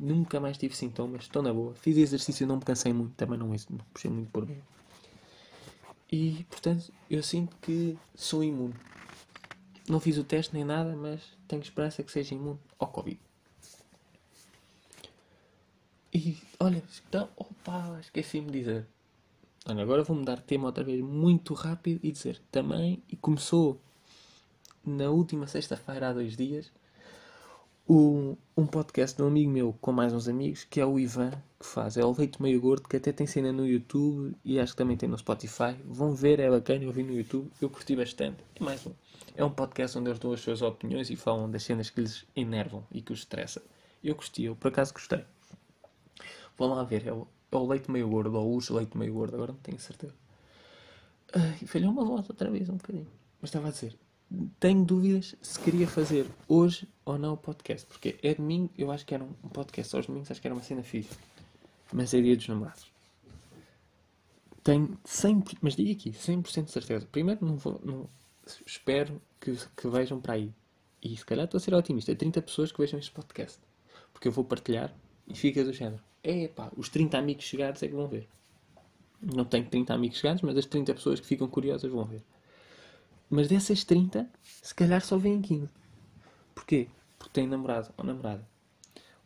Nunca 0.01 0.41
mais 0.41 0.57
tive 0.57 0.75
sintomas, 0.75 1.25
estou 1.25 1.43
na 1.43 1.53
boa. 1.53 1.75
Fiz 1.75 1.99
exercício, 1.99 2.47
não 2.47 2.57
me 2.57 2.63
cansei 2.63 2.91
muito, 2.91 3.13
também 3.17 3.39
não, 3.39 3.49
não 3.49 3.85
puxei 3.93 4.11
muito 4.11 4.31
por 4.31 4.47
mim. 4.47 4.63
E, 6.11 6.47
portanto, 6.49 6.91
eu 7.11 7.23
sinto 7.23 7.55
que 7.61 7.99
sou 8.15 8.43
imune. 8.43 8.75
Não 9.87 10.01
fiz 10.01 10.17
o 10.17 10.25
teste 10.25 10.55
nem 10.55 10.65
nada, 10.65 10.97
mas 10.97 11.21
tenho 11.47 11.61
esperança 11.61 12.03
que 12.03 12.11
seja 12.11 12.35
imune 12.35 12.59
ao 12.79 12.89
Covid. 12.89 13.21
E, 16.15 16.39
olha, 16.59 16.83
então, 17.07 17.29
opa, 17.37 17.99
esqueci-me 18.01 18.51
de 18.51 18.59
dizer. 18.59 18.87
Olha, 19.67 19.83
agora 19.83 20.03
vou 20.03 20.17
mudar 20.17 20.41
tema 20.41 20.67
outra 20.67 20.83
vez 20.83 21.03
muito 21.03 21.53
rápido 21.53 22.01
e 22.03 22.11
dizer 22.11 22.41
também, 22.51 23.03
e 23.07 23.17
começou 23.17 23.79
na 24.83 25.11
última 25.11 25.47
sexta-feira, 25.47 26.09
há 26.09 26.13
dois 26.15 26.37
dias, 26.37 26.73
um, 27.91 28.37
um 28.57 28.67
podcast 28.69 29.17
de 29.17 29.23
um 29.25 29.27
amigo 29.27 29.51
meu 29.51 29.77
com 29.81 29.91
mais 29.91 30.13
uns 30.13 30.29
amigos, 30.29 30.63
que 30.63 30.81
é 30.81 30.87
o 30.87 30.97
Ivan, 30.97 31.33
que 31.59 31.67
faz. 31.67 31.97
É 31.97 32.05
o 32.05 32.15
Leite 32.17 32.41
Meio 32.41 32.61
Gordo, 32.61 32.89
que 32.89 32.97
até 32.97 33.11
tem 33.11 33.27
cena 33.27 33.53
no 33.53 33.67
YouTube 33.67 34.33
e 34.45 34.61
acho 34.61 34.75
que 34.75 34.79
também 34.79 34.97
tem 34.97 35.09
no 35.09 35.19
Spotify. 35.19 35.75
Vão 35.85 36.15
ver, 36.15 36.39
é 36.39 36.49
bacana, 36.49 36.85
eu 36.85 36.93
vi 36.93 37.03
no 37.03 37.13
YouTube, 37.13 37.51
eu 37.61 37.69
curti 37.69 37.97
bastante. 37.97 38.45
É 38.55 38.63
mais 38.63 38.87
um. 38.87 38.93
É 39.35 39.45
um 39.45 39.51
podcast 39.51 39.99
onde 39.99 40.09
eles 40.09 40.21
dão 40.21 40.33
as 40.33 40.41
suas 40.41 40.63
opiniões 40.63 41.11
e 41.11 41.17
falam 41.17 41.51
das 41.51 41.65
cenas 41.65 41.91
que 41.91 42.01
lhes 42.01 42.25
enervam 42.37 42.85
e 42.93 43.03
que 43.03 43.13
os 43.13 43.21
estressa. 43.21 43.61
Eu 44.05 44.15
gostei, 44.15 44.47
eu 44.47 44.55
por 44.55 44.69
acaso 44.69 44.95
gostei. 44.95 45.25
Vão 46.57 46.69
lá 46.69 46.85
ver, 46.85 47.09
é 47.09 47.13
o, 47.13 47.27
é 47.51 47.57
o 47.57 47.67
Leite 47.67 47.91
Meio 47.91 48.09
Gordo, 48.09 48.39
ou 48.39 48.57
os 48.57 48.69
Leite 48.69 48.97
Meio 48.97 49.15
Gordo, 49.15 49.35
agora 49.35 49.51
não 49.51 49.59
tenho 49.59 49.81
certeza. 49.81 50.15
Uh, 51.35 51.67
falhou 51.67 51.91
uma 51.91 52.05
voz 52.05 52.31
outra 52.31 52.49
vez, 52.53 52.69
um 52.69 52.77
bocadinho. 52.77 53.09
Mas 53.41 53.49
estava 53.49 53.67
a 53.67 53.73
dizer, 53.73 53.97
tenho 54.59 54.85
dúvidas 54.85 55.35
se 55.43 55.59
queria 55.59 55.89
fazer 55.89 56.27
hoje 56.47 56.89
ou 57.05 57.19
não 57.19 57.35
o 57.35 57.37
podcast. 57.37 57.87
Porque 57.87 58.17
é 58.23 58.35
domingo, 58.35 58.71
eu 58.79 58.91
acho 58.91 59.05
que 59.05 59.15
era 59.15 59.25
um 59.25 59.49
podcast 59.49 59.95
aos 59.97 60.07
domingos, 60.07 60.31
acho 60.31 60.41
que 60.41 60.47
era 60.47 60.55
uma 60.55 60.63
cena 60.63 60.83
fixe. 60.83 61.17
Mas 61.93 62.15
é 62.15 62.21
dia 62.21 62.37
dos 62.37 62.47
namorados. 62.47 62.87
Tenho 64.63 64.99
100%, 65.07 65.59
mas 65.61 65.75
digo 65.75 65.91
aqui, 65.91 66.11
100% 66.13 66.65
de 66.65 66.71
certeza. 66.71 67.09
Primeiro, 67.11 67.45
não 67.45 67.57
vou, 67.57 67.81
não, 67.83 68.09
espero 68.67 69.21
que, 69.41 69.57
que 69.77 69.89
vejam 69.89 70.21
para 70.21 70.35
aí. 70.35 70.53
E 71.03 71.17
se 71.17 71.25
calhar 71.25 71.47
estou 71.47 71.59
a 71.59 71.61
ser 71.61 71.75
otimista. 71.75 72.15
30 72.15 72.43
pessoas 72.43 72.71
que 72.71 72.79
vejam 72.79 72.99
este 72.99 73.11
podcast. 73.11 73.59
Porque 74.13 74.29
eu 74.29 74.33
vou 74.33 74.45
partilhar 74.45 74.95
e 75.27 75.35
fica 75.35 75.65
do 75.65 75.73
género. 75.73 76.03
É 76.23 76.49
pá, 76.49 76.71
os 76.77 76.89
30 76.89 77.17
amigos 77.17 77.45
chegados 77.45 77.83
é 77.83 77.89
que 77.89 77.95
vão 77.95 78.07
ver. 78.07 78.29
Não 79.21 79.45
tenho 79.45 79.67
30 79.67 79.95
amigos 79.95 80.19
chegados, 80.19 80.43
mas 80.43 80.57
as 80.57 80.67
30 80.67 80.95
pessoas 80.95 81.21
que 81.21 81.27
ficam 81.27 81.49
curiosas 81.49 81.91
vão 81.91 82.05
ver. 82.05 82.23
Mas 83.31 83.47
dessas 83.47 83.85
30, 83.85 84.29
se 84.61 84.75
calhar 84.75 85.01
só 85.01 85.17
vêm 85.17 85.41
15. 85.41 85.69
Porquê? 86.53 86.89
Porque 87.17 87.33
tem 87.33 87.47
namorado 87.47 87.95
ou 87.97 88.05
namorada. 88.05 88.45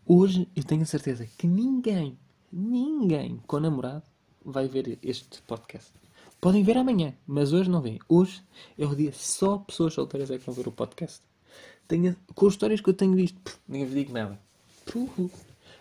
Hoje 0.04 0.46
eu 0.54 0.62
tenho 0.62 0.82
a 0.82 0.86
certeza 0.86 1.26
que 1.38 1.46
ninguém, 1.46 2.18
ninguém 2.52 3.42
com 3.46 3.58
namorado 3.58 4.02
vai 4.44 4.68
ver 4.68 4.98
este 5.02 5.40
podcast. 5.42 5.90
Podem 6.38 6.62
ver 6.62 6.76
amanhã, 6.76 7.14
mas 7.26 7.54
hoje 7.54 7.70
não 7.70 7.80
vêm. 7.80 7.98
Hoje 8.06 8.42
é 8.76 8.84
o 8.84 8.94
dia 8.94 9.10
só 9.14 9.56
pessoas 9.56 9.94
solteiras 9.94 10.30
é 10.30 10.36
que 10.36 10.44
vão 10.44 10.54
ver 10.54 10.68
o 10.68 10.72
podcast. 10.72 11.22
Tenho, 11.88 12.14
com 12.34 12.46
as 12.46 12.52
histórias 12.52 12.82
que 12.82 12.90
eu 12.90 12.94
tenho 12.94 13.14
visto, 13.14 13.40
pff, 13.40 13.58
ninguém 13.66 13.86
vos 13.86 13.94
digo 13.94 14.12
nada. 14.12 14.38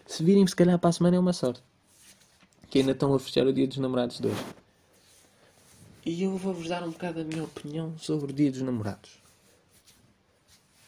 Se 0.08 0.24
virem, 0.24 0.48
se 0.48 0.56
calhar 0.56 0.80
para 0.80 0.90
a 0.90 0.94
semana 0.94 1.18
é 1.18 1.20
uma 1.20 1.34
sorte. 1.34 1.62
Que 2.70 2.80
ainda 2.80 2.94
estão 2.94 3.14
a 3.14 3.20
fechar 3.20 3.46
o 3.46 3.52
dia 3.52 3.68
dos 3.68 3.78
namorados 3.78 4.22
de 4.22 4.28
hoje. 4.28 4.63
E 6.06 6.24
eu 6.24 6.36
vou-vos 6.38 6.68
dar 6.68 6.84
um 6.84 6.92
bocado 6.92 7.22
a 7.22 7.24
minha 7.24 7.44
opinião 7.44 7.98
sobre 7.98 8.32
o 8.32 8.36
dia 8.36 8.52
dos 8.52 8.62
namorados. 8.62 9.18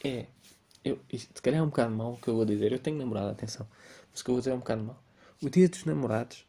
É. 0.03 0.25
Eu, 0.83 0.99
se 1.11 1.41
calhar 1.41 1.61
é 1.61 1.63
um 1.63 1.67
bocado 1.67 1.95
mau 1.95 2.13
o 2.13 2.17
que 2.17 2.27
eu 2.27 2.35
vou 2.35 2.45
dizer. 2.45 2.71
Eu 2.71 2.79
tenho 2.79 2.97
namorado, 2.97 3.29
atenção. 3.29 3.65
Mas 4.11 4.19
o 4.19 4.23
que 4.23 4.29
eu 4.29 4.35
vou 4.35 4.41
dizer 4.41 4.51
é 4.51 4.53
um 4.53 4.59
bocado 4.59 4.83
mau. 4.83 5.01
O 5.41 5.49
dia 5.49 5.69
dos 5.69 5.85
namorados 5.85 6.45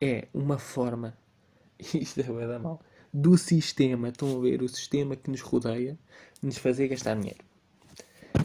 é 0.00 0.28
uma 0.34 0.58
forma. 0.58 1.16
Isto 1.94 2.20
é 2.20 2.24
bem 2.24 2.46
da 2.46 2.58
mal. 2.58 2.80
Do 3.12 3.38
sistema. 3.38 4.10
Estão 4.10 4.36
a 4.36 4.40
ver? 4.40 4.62
O 4.62 4.68
sistema 4.68 5.16
que 5.16 5.30
nos 5.30 5.40
rodeia. 5.40 5.98
Nos 6.42 6.58
fazer 6.58 6.88
gastar 6.88 7.16
dinheiro. 7.16 7.42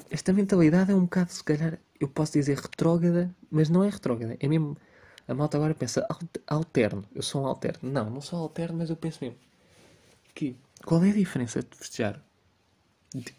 Esta 0.10 0.32
mentalidade 0.32 0.92
é 0.92 0.96
um 0.96 1.02
bocado, 1.02 1.32
se 1.32 1.44
calhar, 1.44 1.80
eu 2.00 2.08
posso 2.08 2.34
dizer 2.34 2.58
retrógrada, 2.58 3.36
mas 3.52 3.70
não 3.70 3.84
é 3.84 3.90
retrógrada. 3.90 4.38
É 4.40 4.48
mesmo 4.48 4.78
a 5.30 5.34
malta 5.36 5.58
agora 5.58 5.76
pensa 5.76 6.08
alterno. 6.48 7.06
Eu 7.14 7.22
sou 7.22 7.44
um 7.44 7.46
alterno. 7.46 7.92
Não, 7.92 8.10
não 8.10 8.20
sou 8.20 8.40
alterno, 8.40 8.80
mas 8.80 8.90
eu 8.90 8.96
penso 8.96 9.20
mesmo. 9.22 9.38
Que, 10.34 10.56
qual 10.84 11.04
é 11.04 11.12
a 11.12 11.14
diferença 11.14 11.62
de 11.62 11.78
festejar? 11.78 12.20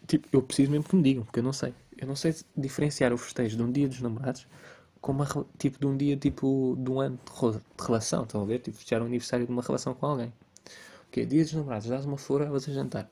Tipo, 0.07 0.25
eu 0.31 0.41
preciso 0.41 0.71
mesmo 0.71 0.85
que 0.85 0.95
me 0.95 1.03
digam, 1.03 1.25
porque 1.25 1.39
eu 1.39 1.43
não 1.43 1.51
sei. 1.51 1.73
Eu 1.97 2.07
não 2.07 2.15
sei 2.15 2.33
diferenciar 2.55 3.11
o 3.11 3.17
festejo 3.17 3.57
de 3.57 3.63
um 3.63 3.69
dia 3.69 3.89
dos 3.89 3.99
namorados 3.99 4.47
com 5.01 5.11
uma, 5.11 5.27
tipo, 5.57 5.79
de 5.79 5.85
um 5.85 5.97
dia, 5.97 6.15
tipo, 6.15 6.77
de 6.79 6.89
um 6.89 7.01
ano 7.01 7.19
de 7.25 7.83
relação. 7.83 8.23
Estão 8.23 8.41
a 8.41 8.45
ver? 8.45 8.59
Tipo, 8.59 8.77
festejar 8.77 9.01
o 9.01 9.05
aniversário 9.05 9.45
de 9.45 9.51
uma 9.51 9.61
relação 9.61 9.93
com 9.93 10.05
alguém. 10.05 10.33
Ok, 11.09 11.25
dia 11.25 11.43
dos 11.43 11.53
namorados, 11.53 11.87
dás 11.89 12.05
uma 12.05 12.17
flor, 12.17 12.45
vas 12.49 12.69
a 12.69 12.71
jantar. 12.71 13.09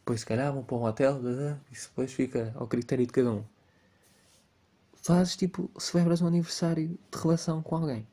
depois 0.00 0.20
se 0.20 0.26
calhar 0.26 0.52
vão 0.52 0.62
para 0.62 0.76
um 0.76 0.84
hotel, 0.84 1.18
isso 1.70 1.88
depois 1.88 2.12
fica 2.12 2.52
ao 2.56 2.66
critério 2.66 3.06
de 3.06 3.12
cada 3.12 3.32
um. 3.32 3.44
Fazes 5.02 5.36
tipo, 5.36 5.68
celebras 5.78 6.22
um 6.22 6.28
aniversário 6.28 6.88
de 6.88 7.18
relação 7.18 7.60
com 7.60 7.74
alguém. 7.74 8.06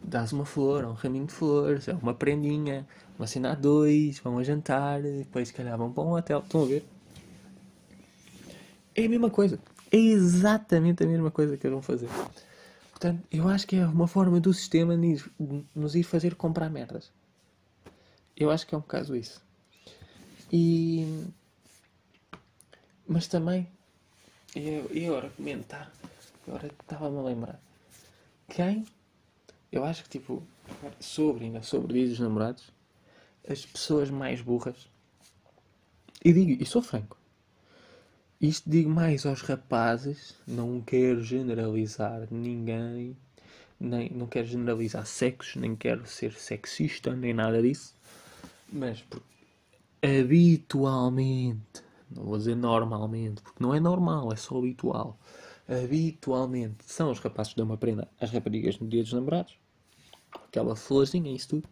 Dás 0.00 0.32
uma 0.32 0.44
flor, 0.44 0.84
um 0.84 0.92
raminho 0.92 1.26
de 1.26 1.32
flores, 1.32 1.88
uma 1.88 2.14
prendinha, 2.14 2.86
uma 3.18 3.26
cena 3.26 3.52
a 3.52 3.54
dois, 3.54 4.20
vão 4.20 4.38
a 4.38 4.44
jantar, 4.44 5.02
depois 5.02 5.48
se 5.48 5.54
calhar 5.54 5.76
vão 5.76 5.92
para 5.92 6.04
um 6.04 6.12
hotel. 6.12 6.38
Estão 6.38 6.62
a 6.62 6.66
ver? 6.66 6.84
É 8.94 9.06
a 9.06 9.08
mesma 9.08 9.28
coisa. 9.28 9.58
É 9.90 9.96
exatamente 9.96 11.02
a 11.02 11.06
mesma 11.06 11.30
coisa 11.30 11.56
que 11.56 11.66
eles 11.66 11.74
vão 11.74 11.82
fazer. 11.82 12.08
Portanto, 12.90 13.22
eu 13.30 13.48
acho 13.48 13.66
que 13.66 13.76
é 13.76 13.84
uma 13.84 14.06
forma 14.06 14.38
do 14.38 14.54
sistema 14.54 14.96
nos 15.74 15.94
ir 15.96 16.04
fazer 16.04 16.36
comprar 16.36 16.70
merdas. 16.70 17.10
Eu 18.36 18.50
acho 18.50 18.66
que 18.66 18.74
é 18.74 18.78
um 18.78 18.80
bocado 18.80 19.16
isso. 19.16 19.42
E. 20.52 21.26
Mas 23.06 23.26
também. 23.26 23.66
E, 24.54 24.84
e 24.92 25.06
agora 25.06 25.30
comentar. 25.30 25.92
Agora 26.46 26.66
estava-me 26.66 27.18
a 27.18 27.22
lembrar. 27.22 27.60
Quem. 28.48 28.84
Eu 29.72 29.84
acho 29.84 30.04
que 30.04 30.10
tipo. 30.10 30.42
Sobre, 30.98 31.44
ainda 31.44 31.62
sobre 31.62 31.94
Dia 31.94 32.08
dos 32.08 32.18
Namorados. 32.18 32.72
As 33.48 33.64
pessoas 33.64 34.10
mais 34.10 34.40
burras. 34.40 34.88
E 36.24 36.32
digo, 36.32 36.62
e 36.62 36.64
sou 36.64 36.80
franco. 36.80 37.18
Isto 38.40 38.68
digo 38.68 38.90
mais 38.90 39.26
aos 39.26 39.42
rapazes. 39.42 40.34
Não 40.46 40.80
quero 40.80 41.22
generalizar 41.22 42.26
ninguém. 42.30 43.16
Nem, 43.78 44.10
não 44.10 44.26
quero 44.26 44.46
generalizar 44.46 45.06
sexos. 45.06 45.56
Nem 45.56 45.76
quero 45.76 46.06
ser 46.06 46.32
sexista. 46.32 47.14
Nem 47.14 47.34
nada 47.34 47.60
disso. 47.60 47.94
Mas 48.72 49.02
porque 49.02 49.34
habitualmente, 50.04 51.82
não 52.10 52.24
vou 52.24 52.36
dizer 52.36 52.54
normalmente, 52.54 53.40
porque 53.40 53.62
não 53.62 53.74
é 53.74 53.80
normal, 53.80 54.32
é 54.32 54.36
só 54.36 54.58
habitual. 54.58 55.18
Habitualmente 55.68 56.84
são 56.84 57.10
os 57.10 57.18
rapazes 57.18 57.52
que 57.52 57.58
dão 57.58 57.66
uma 57.66 57.76
prenda 57.76 58.08
às 58.20 58.30
raparigas 58.30 58.78
no 58.78 58.86
dia 58.86 59.02
dos 59.02 59.12
namorados. 59.12 59.58
Aquela 60.32 60.76
florzinha, 60.76 61.34
isso 61.34 61.48
tudo. 61.48 61.68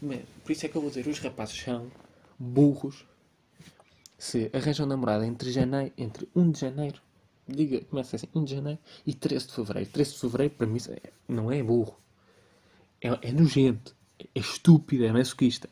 Mas, 0.00 0.22
por 0.42 0.52
isso 0.52 0.66
é 0.66 0.68
que 0.68 0.76
eu 0.76 0.80
vou 0.80 0.90
dizer, 0.90 1.06
os 1.06 1.18
rapazes 1.18 1.60
são 1.60 1.90
burros 2.38 3.04
se 4.20 4.50
arranjam 4.52 4.86
namorada 4.86 5.26
entre, 5.26 5.50
janeiro, 5.50 5.92
entre 5.96 6.28
1 6.36 6.50
de 6.50 6.60
janeiro, 6.60 7.00
diga, 7.48 7.80
começa 7.86 8.16
assim, 8.16 8.28
1 8.34 8.44
de 8.44 8.54
janeiro 8.54 8.78
e 9.06 9.14
13 9.14 9.46
de 9.46 9.54
fevereiro. 9.54 9.90
13 9.90 10.12
de 10.12 10.18
fevereiro, 10.18 10.54
para 10.54 10.66
mim, 10.66 10.78
é, 10.90 11.12
não 11.26 11.50
é 11.50 11.62
burro. 11.62 11.98
É, 13.00 13.28
é 13.28 13.32
nojento, 13.32 13.96
é 14.18 14.38
estúpido, 14.38 15.06
é 15.06 15.12
masoquista. 15.12 15.70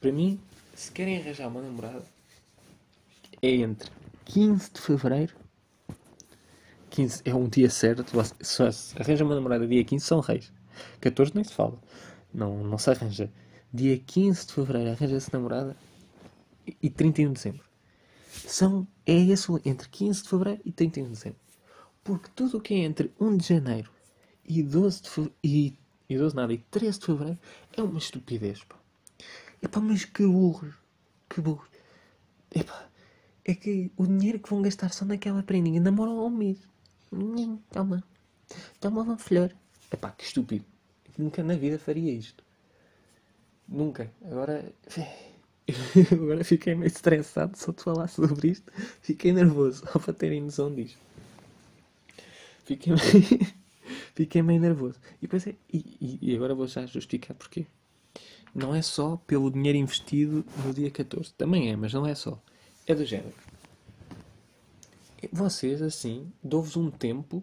Para 0.00 0.10
mim, 0.10 0.40
se 0.74 0.90
querem 0.90 1.18
arranjar 1.18 1.48
uma 1.48 1.60
namorada, 1.60 2.04
é 3.42 3.50
entre 3.50 3.90
15 4.24 4.70
de 4.72 4.80
Fevereiro 4.80 5.36
15 6.90 7.22
é 7.24 7.34
um 7.34 7.48
dia 7.48 7.70
certo. 7.70 8.04
Arranja 8.98 9.24
uma 9.24 9.34
namorada 9.34 9.66
dia 9.66 9.84
15, 9.84 10.04
são 10.04 10.20
reis. 10.20 10.52
14 11.00 11.32
nem 11.34 11.44
se 11.44 11.52
fala. 11.52 11.78
Não, 12.32 12.62
não 12.62 12.78
se 12.78 12.90
arranja. 12.90 13.30
Dia 13.72 13.98
15 13.98 14.46
de 14.46 14.52
Fevereiro 14.52 14.90
arranja-se 14.90 15.32
namorada 15.32 15.76
e 16.82 16.90
31 16.90 17.28
de 17.28 17.34
Dezembro. 17.34 17.64
São, 18.46 18.86
é 19.06 19.14
esse 19.14 19.50
entre 19.64 19.88
15 19.88 20.22
de 20.22 20.28
Fevereiro 20.28 20.60
e 20.64 20.72
31 20.72 21.04
de 21.04 21.10
Dezembro. 21.10 21.38
Porque 22.02 22.28
tudo 22.34 22.58
o 22.58 22.60
que 22.60 22.74
é 22.74 22.78
entre 22.78 23.12
1 23.20 23.36
de 23.36 23.46
Janeiro 23.46 23.90
e 24.44 24.62
12 24.62 25.02
de 25.02 25.10
Fevereiro, 25.10 25.36
e, 25.44 25.78
e 26.08 26.18
12 26.18 26.36
nada, 26.36 26.52
e 26.52 26.58
13 26.58 26.98
de 26.98 27.06
Fevereiro 27.06 27.38
é 27.76 27.82
uma 27.82 27.98
estupidez, 27.98 28.64
pá. 28.64 28.76
Epá, 29.62 29.80
mas 29.80 30.04
que 30.04 30.26
burros. 30.26 30.74
Que 31.28 31.40
burros. 31.40 31.68
Epá, 32.52 32.88
é 33.44 33.54
que 33.54 33.92
o 33.96 34.06
dinheiro 34.06 34.38
que 34.38 34.50
vão 34.50 34.62
gastar 34.62 34.90
só 34.92 35.04
naquela 35.04 35.42
prendinha 35.42 35.80
namoram 35.80 36.18
ao 36.18 36.30
mês. 36.30 36.58
Toma. 37.70 38.04
Toma 38.80 39.02
uma 39.02 39.18
flor. 39.18 39.54
Epá, 39.92 40.10
que 40.12 40.24
estúpido. 40.24 40.64
Nunca 41.18 41.42
na 41.42 41.54
vida 41.54 41.78
faria 41.78 42.12
isto. 42.12 42.42
Nunca. 43.68 44.10
Agora. 44.24 44.72
Agora 46.12 46.44
fiquei 46.44 46.74
meio 46.74 46.88
estressado 46.88 47.56
só 47.56 47.72
de 47.72 47.82
falar 47.82 48.08
sobre 48.08 48.48
isto. 48.48 48.72
Fiquei 49.02 49.32
nervoso, 49.32 49.86
só 49.86 49.98
para 49.98 50.14
terem 50.14 50.40
noção 50.40 50.74
disto. 50.74 50.98
Fiquei 52.64 52.92
meio, 52.92 53.54
fiquei 54.14 54.42
meio 54.42 54.60
nervoso. 54.60 54.98
E, 55.18 55.22
depois 55.22 55.46
é... 55.46 55.54
e, 55.72 56.18
e 56.22 56.34
agora 56.34 56.54
vou 56.54 56.66
já 56.66 56.86
justificar 56.86 57.36
porquê 57.36 57.66
não 58.54 58.74
é 58.74 58.82
só 58.82 59.16
pelo 59.26 59.50
dinheiro 59.50 59.78
investido 59.78 60.44
no 60.64 60.72
dia 60.74 60.90
14. 60.90 61.32
Também 61.34 61.70
é, 61.70 61.76
mas 61.76 61.92
não 61.92 62.06
é 62.06 62.14
só. 62.14 62.40
É 62.86 62.94
do 62.94 63.04
género. 63.04 63.34
Vocês, 65.32 65.82
assim, 65.82 66.32
dou-vos 66.42 66.76
um 66.76 66.90
tempo, 66.90 67.42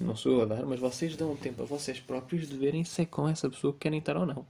não 0.00 0.16
sou 0.16 0.32
eu 0.32 0.42
a 0.42 0.44
dar, 0.44 0.66
mas 0.66 0.80
vocês 0.80 1.16
dão 1.16 1.32
um 1.32 1.36
tempo 1.36 1.62
a 1.62 1.66
vocês 1.66 2.00
próprios 2.00 2.48
de 2.48 2.56
verem 2.56 2.84
se 2.84 3.02
é 3.02 3.06
com 3.06 3.28
essa 3.28 3.48
pessoa 3.48 3.72
que 3.72 3.80
querem 3.80 4.00
estar 4.00 4.16
ou 4.16 4.26
não. 4.26 4.46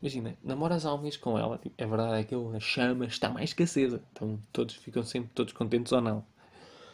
Imagina, 0.00 0.38
namoras 0.44 0.86
há 0.86 0.94
um 0.94 0.98
mês 0.98 1.16
com 1.16 1.36
ela, 1.36 1.58
tipo, 1.58 1.74
é 1.76 1.84
verdade, 1.84 2.20
aquilo, 2.20 2.54
a 2.54 2.60
chama 2.60 3.06
está 3.06 3.28
mais 3.28 3.52
que 3.52 3.64
acesa. 3.64 4.00
Então 4.12 4.40
todos 4.52 4.76
ficam 4.76 5.02
sempre 5.02 5.30
todos 5.34 5.52
contentes 5.52 5.92
ou 5.92 6.00
não. 6.00 6.24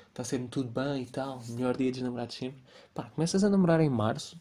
Está 0.08 0.24
sempre 0.24 0.48
tudo 0.48 0.70
bem 0.70 1.02
e 1.02 1.06
tal, 1.06 1.42
melhor 1.50 1.76
dia 1.76 1.90
dos 1.90 2.00
namorados 2.00 2.36
sempre. 2.36 2.62
Pá, 2.94 3.10
começas 3.10 3.44
a 3.44 3.50
namorar 3.50 3.80
em 3.80 3.90
março, 3.90 4.40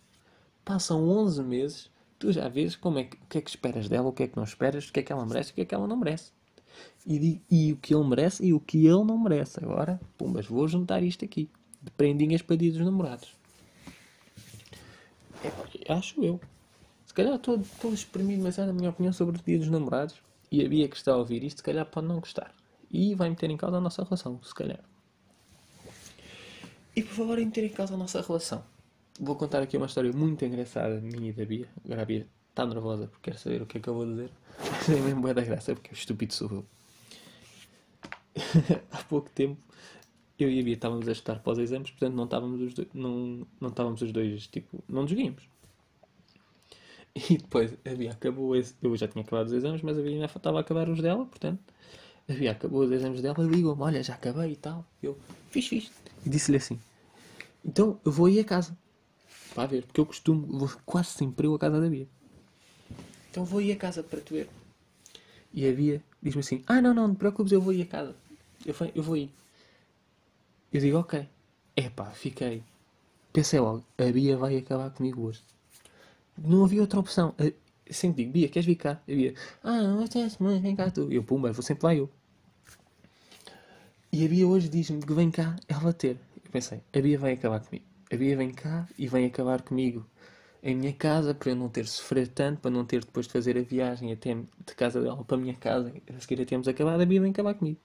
passam 0.64 1.10
11 1.10 1.44
meses, 1.44 1.92
tu 2.18 2.32
já 2.32 2.48
vês 2.48 2.76
como 2.76 3.00
é 3.00 3.04
que, 3.04 3.18
o 3.18 3.26
que 3.28 3.38
é 3.40 3.42
que 3.42 3.50
esperas 3.50 3.90
dela, 3.90 4.08
o 4.08 4.14
que 4.14 4.24
é 4.24 4.28
que 4.28 4.38
não 4.38 4.44
esperas, 4.44 4.88
o 4.88 4.94
que 4.94 5.02
é 5.02 5.04
que 5.04 5.12
ela 5.12 5.26
merece, 5.26 5.52
o 5.52 5.56
que 5.56 5.62
é 5.62 5.66
que 5.66 5.76
ela 5.76 5.88
não 5.88 5.98
merece. 5.98 6.32
E, 7.06 7.42
e 7.50 7.74
o 7.74 7.78
que 7.78 7.94
ele 7.94 8.08
merece 8.08 8.46
e 8.46 8.54
o 8.54 8.60
que 8.60 8.86
ele 8.86 9.04
não 9.04 9.18
merece. 9.18 9.64
Agora, 9.64 10.00
pumbas, 10.18 10.46
vou 10.46 10.68
juntar 10.68 11.04
isto 11.04 11.26
aqui. 11.26 11.50
De 11.82 11.92
prendinhas 11.92 12.42
para 12.42 12.56
dia 12.56 12.72
dos 12.72 12.82
namorados. 12.82 13.36
É, 15.44 15.94
acho 15.94 16.24
eu. 16.24 16.40
Se 17.06 17.14
calhar 17.14 17.36
estou, 17.36 17.62
a 17.84 17.88
exprimir 17.88 18.38
demasiado 18.38 18.70
a 18.70 18.74
minha 18.74 18.90
opinião 18.90 19.12
sobre 19.12 19.38
o 19.38 19.44
dia 19.44 19.60
dos 19.60 19.70
namorados. 19.70 20.16
E 20.52 20.64
a 20.64 20.70
Bia 20.70 20.88
que 20.88 20.96
está 20.96 21.14
a 21.14 21.18
ouvir 21.18 21.44
isto, 21.44 21.58
se 21.58 21.64
calhar 21.64 21.86
pode 21.86 22.08
não 22.08 22.20
gostar. 22.20 22.54
E 22.92 23.16
vai 23.16 23.30
meter 23.30 23.50
em 23.50 23.58
causa 23.58 23.78
a 23.78 23.82
nossa 23.82 24.04
relação, 24.04 24.40
se 24.44 24.54
calhar. 24.54 24.80
E 26.96 27.02
por 27.02 27.14
favor, 27.14 27.40
em 27.40 27.46
meter 27.46 27.66
em 27.66 27.70
causa 27.70 27.96
a 27.96 27.98
nossa 27.98 28.22
relação 28.22 28.64
vou 29.20 29.36
contar 29.36 29.62
aqui 29.62 29.78
uma 29.78 29.86
história 29.86 30.12
muito 30.12 30.44
engraçada 30.46 31.00
minha 31.00 31.30
e 31.30 31.34
da 31.34 31.46
Bia. 31.46 31.68
Agora 31.86 32.02
a 32.02 32.06
Bia 32.06 32.28
está 32.54 32.66
nervosa 32.66 33.08
porque 33.08 33.32
quer 33.32 33.38
saber 33.38 33.64
o 33.64 33.66
que 33.66 33.80
é 33.80 33.82
que 33.82 33.90
eu 33.90 33.96
vou 33.96 34.06
dizer. 34.06 34.30
Mas 34.60 34.90
é 34.90 35.02
mesmo 35.02 35.22
boa 35.22 35.34
da 35.34 35.42
graça 35.42 35.74
porque 35.74 35.90
é 35.90 35.94
estúpido 35.94 36.34
sou 36.34 36.50
eu. 36.52 36.66
Há 38.92 39.04
pouco 39.04 39.30
tempo 39.32 39.60
eu 40.40 40.50
e 40.50 40.60
a 40.60 40.64
Bia 40.64 40.74
estávamos 40.74 41.08
a 41.08 41.12
estudar 41.12 41.40
para 41.40 41.54
os 41.54 41.60
exames, 41.60 41.92
portanto 41.92 42.16
não 42.16 42.26
estávamos 42.26 42.62
os 42.62 42.74
dois, 42.74 42.88
não, 42.94 43.48
não 43.60 43.70
estávamos 43.70 44.02
os 44.02 44.12
dois, 44.12 44.48
tipo, 44.48 44.84
não 44.88 45.04
nos 45.04 45.12
víamos. 45.12 45.44
E 47.16 47.38
depois 47.38 47.78
a 47.86 47.90
Bia 47.96 48.12
acabou, 48.12 48.56
esse, 48.56 48.74
eu 48.82 48.96
já 48.98 49.08
tinha 49.08 49.24
acabado 49.24 49.48
os 49.48 49.54
exames, 49.54 49.82
mas 49.82 49.98
a 49.98 50.02
Bia 50.02 50.12
ainda 50.14 50.26
estava 50.26 50.58
a 50.58 50.62
acabar 50.62 50.90
os 50.90 51.00
dela, 51.00 51.26
portanto 51.26 51.60
a 52.28 52.34
Bia 52.34 52.52
acabou 52.52 52.82
os 52.82 52.92
exames 52.92 53.22
dela 53.22 53.44
ligou-me, 53.44 53.82
olha, 53.82 54.02
já 54.02 54.16
acabei 54.16 54.54
e 54.54 54.56
tal. 54.56 54.86
Eu, 55.02 55.18
fiz, 55.50 55.68
fiz. 55.68 55.92
E 56.26 56.30
disse-lhe 56.30 56.58
assim, 56.58 56.80
então 57.64 58.00
eu 58.04 58.12
vou 58.12 58.30
ir 58.30 58.40
a 58.40 58.44
casa. 58.44 58.76
Para 59.54 59.68
ver, 59.68 59.86
porque 59.86 60.02
eu 60.02 60.06
costumo, 60.06 60.48
vou 60.48 60.72
quase 60.86 61.10
sempre 61.10 61.46
eu 61.46 61.54
a 61.54 61.60
casa 61.60 61.80
da 61.80 61.88
Bia. 61.88 62.08
Então 63.34 63.44
vou 63.44 63.60
ir 63.60 63.72
a 63.72 63.76
casa 63.76 64.04
para 64.04 64.22
te 64.22 64.32
ver. 64.32 64.48
E 65.52 65.68
a 65.68 65.72
Bia 65.74 66.04
diz-me 66.22 66.42
assim: 66.42 66.64
Ah, 66.68 66.80
não, 66.80 66.94
não, 66.94 67.08
não 67.08 67.16
te 67.16 67.18
preocupes, 67.18 67.52
eu 67.52 67.60
vou 67.60 67.74
ir 67.74 67.82
a 67.82 67.86
casa. 67.88 68.16
Eu, 68.64 68.76
eu 68.94 69.02
vou 69.02 69.18
ir. 69.18 69.32
Eu 70.72 70.80
digo: 70.80 71.00
Ok. 71.00 71.28
Epá, 71.76 72.12
fiquei. 72.12 72.62
Pensei 73.34 73.60
logo: 73.60 73.84
A 73.98 74.04
Bia 74.12 74.38
vai 74.38 74.56
acabar 74.56 74.92
comigo 74.92 75.24
hoje. 75.24 75.42
Não 76.38 76.64
havia 76.64 76.82
outra 76.82 77.00
opção. 77.00 77.34
Eu 77.40 77.56
sempre 77.90 78.22
digo: 78.22 78.34
Bia, 78.34 78.50
queres 78.50 78.68
vir 78.68 78.76
cá? 78.76 79.02
A 79.02 79.12
Bia: 79.12 79.34
Ah, 79.64 79.82
não 79.82 80.08
tens, 80.08 80.38
mas 80.38 80.62
vem 80.62 80.76
cá 80.76 80.92
tu. 80.92 81.12
Eu, 81.12 81.24
pumba, 81.24 81.52
vou 81.52 81.64
sempre 81.64 81.88
lá 81.88 81.96
eu. 81.96 82.08
E 84.12 84.24
a 84.24 84.30
Bia 84.30 84.48
hoje 84.48 84.70
diz-me 84.70 85.02
que 85.02 85.12
vem 85.12 85.32
cá 85.32 85.56
ela 85.68 85.92
ter. 85.92 86.20
Eu 86.46 86.52
pensei: 86.52 86.82
A 86.96 87.02
Bia 87.02 87.18
vai 87.18 87.34
acabar 87.34 87.62
comigo 87.62 87.94
a 88.14 88.16
Bia 88.16 88.38
vem 88.38 88.52
cá 88.52 88.88
e 88.96 89.08
vem 89.08 89.26
acabar 89.26 89.64
comigo 89.64 90.06
em 90.64 90.76
minha 90.76 90.94
casa 90.94 91.34
para 91.36 91.50
eu 91.50 91.56
não 91.58 91.68
ter 91.68 91.86
sofrer 91.86 92.26
tanto, 92.30 92.62
para 92.62 92.72
não 92.72 92.86
ter 92.86 93.04
depois 93.04 93.28
de 93.28 93.34
fazer 93.34 93.58
a 93.58 93.62
viagem 93.62 94.14
até 94.14 94.34
de 94.34 94.76
casa 94.76 95.02
dela 95.02 95.22
para 95.22 95.36
a 95.36 95.40
minha 95.40 95.54
casa, 95.54 95.94
a 96.16 96.20
seguir 96.22 96.42
a 96.42 96.46
termos 96.46 96.70
acabado, 96.70 97.02
a 97.02 97.06
Bia 97.06 97.22
acabar 97.28 97.54
comigo. 97.54 97.78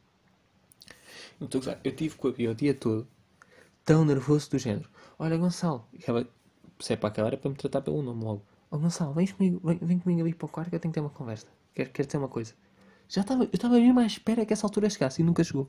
Então, 1.40 1.60
eu 1.82 1.94
tive 1.94 2.14
com 2.14 2.28
a 2.28 2.32
Bia 2.32 2.52
o 2.52 2.54
dia 2.54 2.72
todo 2.72 3.06
tão 3.84 4.04
nervoso 4.04 4.50
do 4.50 4.58
género. 4.58 4.88
Olha, 5.18 5.36
Gonçalo, 5.36 5.84
ela, 6.06 6.24
se 6.78 6.92
é 6.92 6.96
para 6.96 7.08
acabar 7.08 7.32
é 7.32 7.36
para 7.36 7.50
me 7.50 7.56
tratar 7.56 7.80
pelo 7.80 8.00
nome 8.00 8.22
logo. 8.22 8.44
Oh, 8.70 8.78
Gonçalo, 8.78 9.12
vem 9.12 9.26
comigo, 9.26 9.60
vem, 9.64 9.78
vem 9.78 9.98
comigo 9.98 10.20
ali 10.20 10.32
para 10.32 10.46
o 10.46 10.48
quarto 10.48 10.68
que 10.70 10.76
eu 10.76 10.80
tenho 10.80 10.92
que 10.92 11.00
ter 11.00 11.04
uma 11.04 11.10
conversa. 11.10 11.48
Quero, 11.74 11.90
quero 11.90 12.06
dizer 12.06 12.18
uma 12.18 12.28
coisa. 12.28 12.54
Já 13.08 13.22
estava, 13.22 13.42
eu 13.42 13.50
estava 13.52 13.74
mesmo 13.74 13.98
à 13.98 14.06
espera 14.06 14.46
que 14.46 14.52
essa 14.52 14.66
altura 14.66 14.88
chegasse 14.88 15.20
e 15.20 15.24
nunca 15.24 15.42
chegou. 15.42 15.68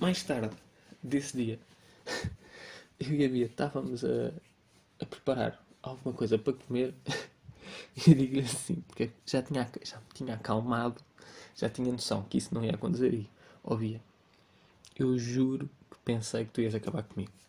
Mais 0.00 0.22
tarde, 0.22 0.56
desse 1.02 1.36
dia, 1.36 1.60
eu 2.98 3.12
e 3.12 3.24
a 3.24 3.28
Bia 3.28 3.46
estávamos 3.46 4.02
a, 4.04 4.32
a 5.02 5.06
preparar 5.06 5.62
alguma 5.82 6.14
coisa 6.14 6.38
para 6.38 6.52
comer 6.52 6.94
E 7.96 8.14
digo-lhe 8.14 8.40
assim, 8.40 8.76
porque 8.88 9.10
já 9.26 9.42
tinha, 9.42 9.68
já 9.84 10.00
tinha 10.14 10.34
acalmado, 10.34 11.02
já 11.54 11.68
tinha 11.68 11.90
noção 11.92 12.22
que 12.22 12.38
isso 12.38 12.54
não 12.54 12.64
ia 12.64 12.72
acontecer 12.74 13.12
aí. 13.12 13.28
Ouvia, 13.62 14.00
eu 14.98 15.18
juro 15.18 15.68
que 15.90 15.96
pensei 16.04 16.44
que 16.44 16.50
tu 16.50 16.60
ias 16.60 16.74
acabar 16.74 17.02
comigo. 17.02 17.32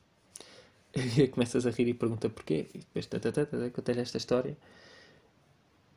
E 0.96 1.28
começas 1.28 1.66
a 1.66 1.72
rir 1.72 1.88
e 1.88 1.94
pergunta 1.94 2.30
porquê. 2.30 2.68
E 2.74 2.80
depois 2.80 3.10
conta-lhe 3.74 4.02
esta 4.02 4.18
história. 4.18 4.56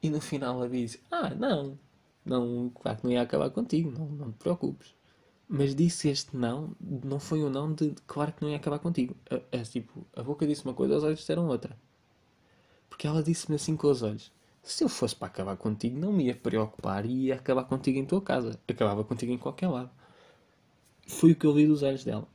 E 0.02 0.08
no 0.08 0.22
final 0.22 0.56
ela 0.56 0.70
diz: 0.70 0.98
Ah, 1.10 1.34
não, 1.34 1.78
não, 2.24 2.70
claro 2.70 2.98
que 2.98 3.04
não 3.04 3.12
ia 3.12 3.20
acabar 3.20 3.50
contigo, 3.50 3.90
não, 3.90 4.06
não 4.06 4.32
te 4.32 4.38
preocupes. 4.38 4.95
Mas 5.48 5.74
disse 5.74 6.08
este 6.08 6.36
não, 6.36 6.74
não 6.80 7.20
foi 7.20 7.42
o 7.42 7.46
um 7.46 7.50
não 7.50 7.72
de, 7.72 7.94
claro 8.06 8.32
que 8.32 8.42
não 8.42 8.50
ia 8.50 8.56
acabar 8.56 8.78
contigo. 8.78 9.16
É, 9.52 9.62
tipo, 9.62 10.04
a 10.14 10.22
boca 10.22 10.46
disse 10.46 10.64
uma 10.64 10.74
coisa, 10.74 10.96
os 10.96 11.04
olhos 11.04 11.20
disseram 11.20 11.46
outra. 11.46 11.76
Porque 12.88 13.06
ela 13.06 13.22
disse-me 13.22 13.56
assim 13.56 13.76
com 13.76 13.88
os 13.88 14.02
olhos: 14.02 14.32
Se 14.62 14.82
eu 14.82 14.88
fosse 14.88 15.14
para 15.14 15.28
acabar 15.28 15.56
contigo, 15.56 15.98
não 15.98 16.12
me 16.12 16.26
ia 16.26 16.34
preocupar 16.34 17.06
e 17.06 17.26
ia 17.26 17.36
acabar 17.36 17.64
contigo 17.64 17.98
em 17.98 18.04
tua 18.04 18.20
casa. 18.20 18.58
Acabava 18.68 19.04
contigo 19.04 19.32
em 19.32 19.38
qualquer 19.38 19.68
lado. 19.68 19.90
Foi 21.06 21.32
o 21.32 21.36
que 21.36 21.46
eu 21.46 21.54
vi 21.54 21.66
dos 21.66 21.82
olhos 21.82 22.04
dela. 22.04 22.26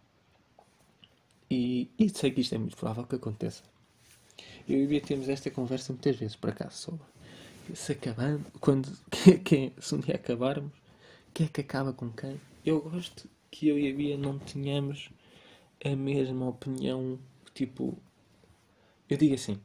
E, 1.50 1.92
e 2.00 2.10
sei 2.10 2.32
que 2.32 2.40
isto 2.42 2.56
é 2.56 2.58
muito 2.58 2.78
provável 2.78 3.06
que 3.06 3.16
aconteça. 3.16 3.64
Eu 4.70 4.82
e 4.82 4.88
Bia 4.88 5.02
temos 5.02 5.28
esta 5.28 5.52
conversa 5.52 5.92
muitas 5.92 6.16
vezes, 6.16 6.36
por 6.36 6.50
acaso, 6.52 6.78
sobre 6.78 7.12
se 7.76 7.92
acabando, 7.92 8.46
quando, 8.60 8.90
que, 9.10 9.38
que, 9.40 9.74
se 9.80 9.96
um 9.96 10.00
dia 10.00 10.16
acabarmos, 10.16 10.72
quem 11.34 11.46
é 11.46 11.50
que 11.50 11.62
acaba 11.62 11.94
com 11.94 12.10
quem? 12.10 12.40
Eu 12.66 12.82
gosto 12.82 13.30
que 13.50 13.68
eu 13.68 13.78
e 13.78 13.92
a 13.92 13.96
Bia 13.96 14.18
não 14.18 14.38
tenhamos 14.38 15.10
a 15.84 15.96
mesma 15.96 16.48
opinião, 16.48 17.20
tipo, 17.54 17.98
eu 19.10 19.18
digo 19.18 19.34
assim, 19.34 19.60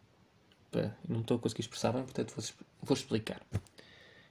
pá, 0.71 0.97
não 1.09 1.21
estou 1.21 1.37
a 1.37 1.41
conseguir 1.41 1.61
expressar 1.61 1.93
bem, 1.93 2.03
portanto 2.03 2.33
vou, 2.35 2.45
vou 2.83 2.97
explicar. 2.97 3.41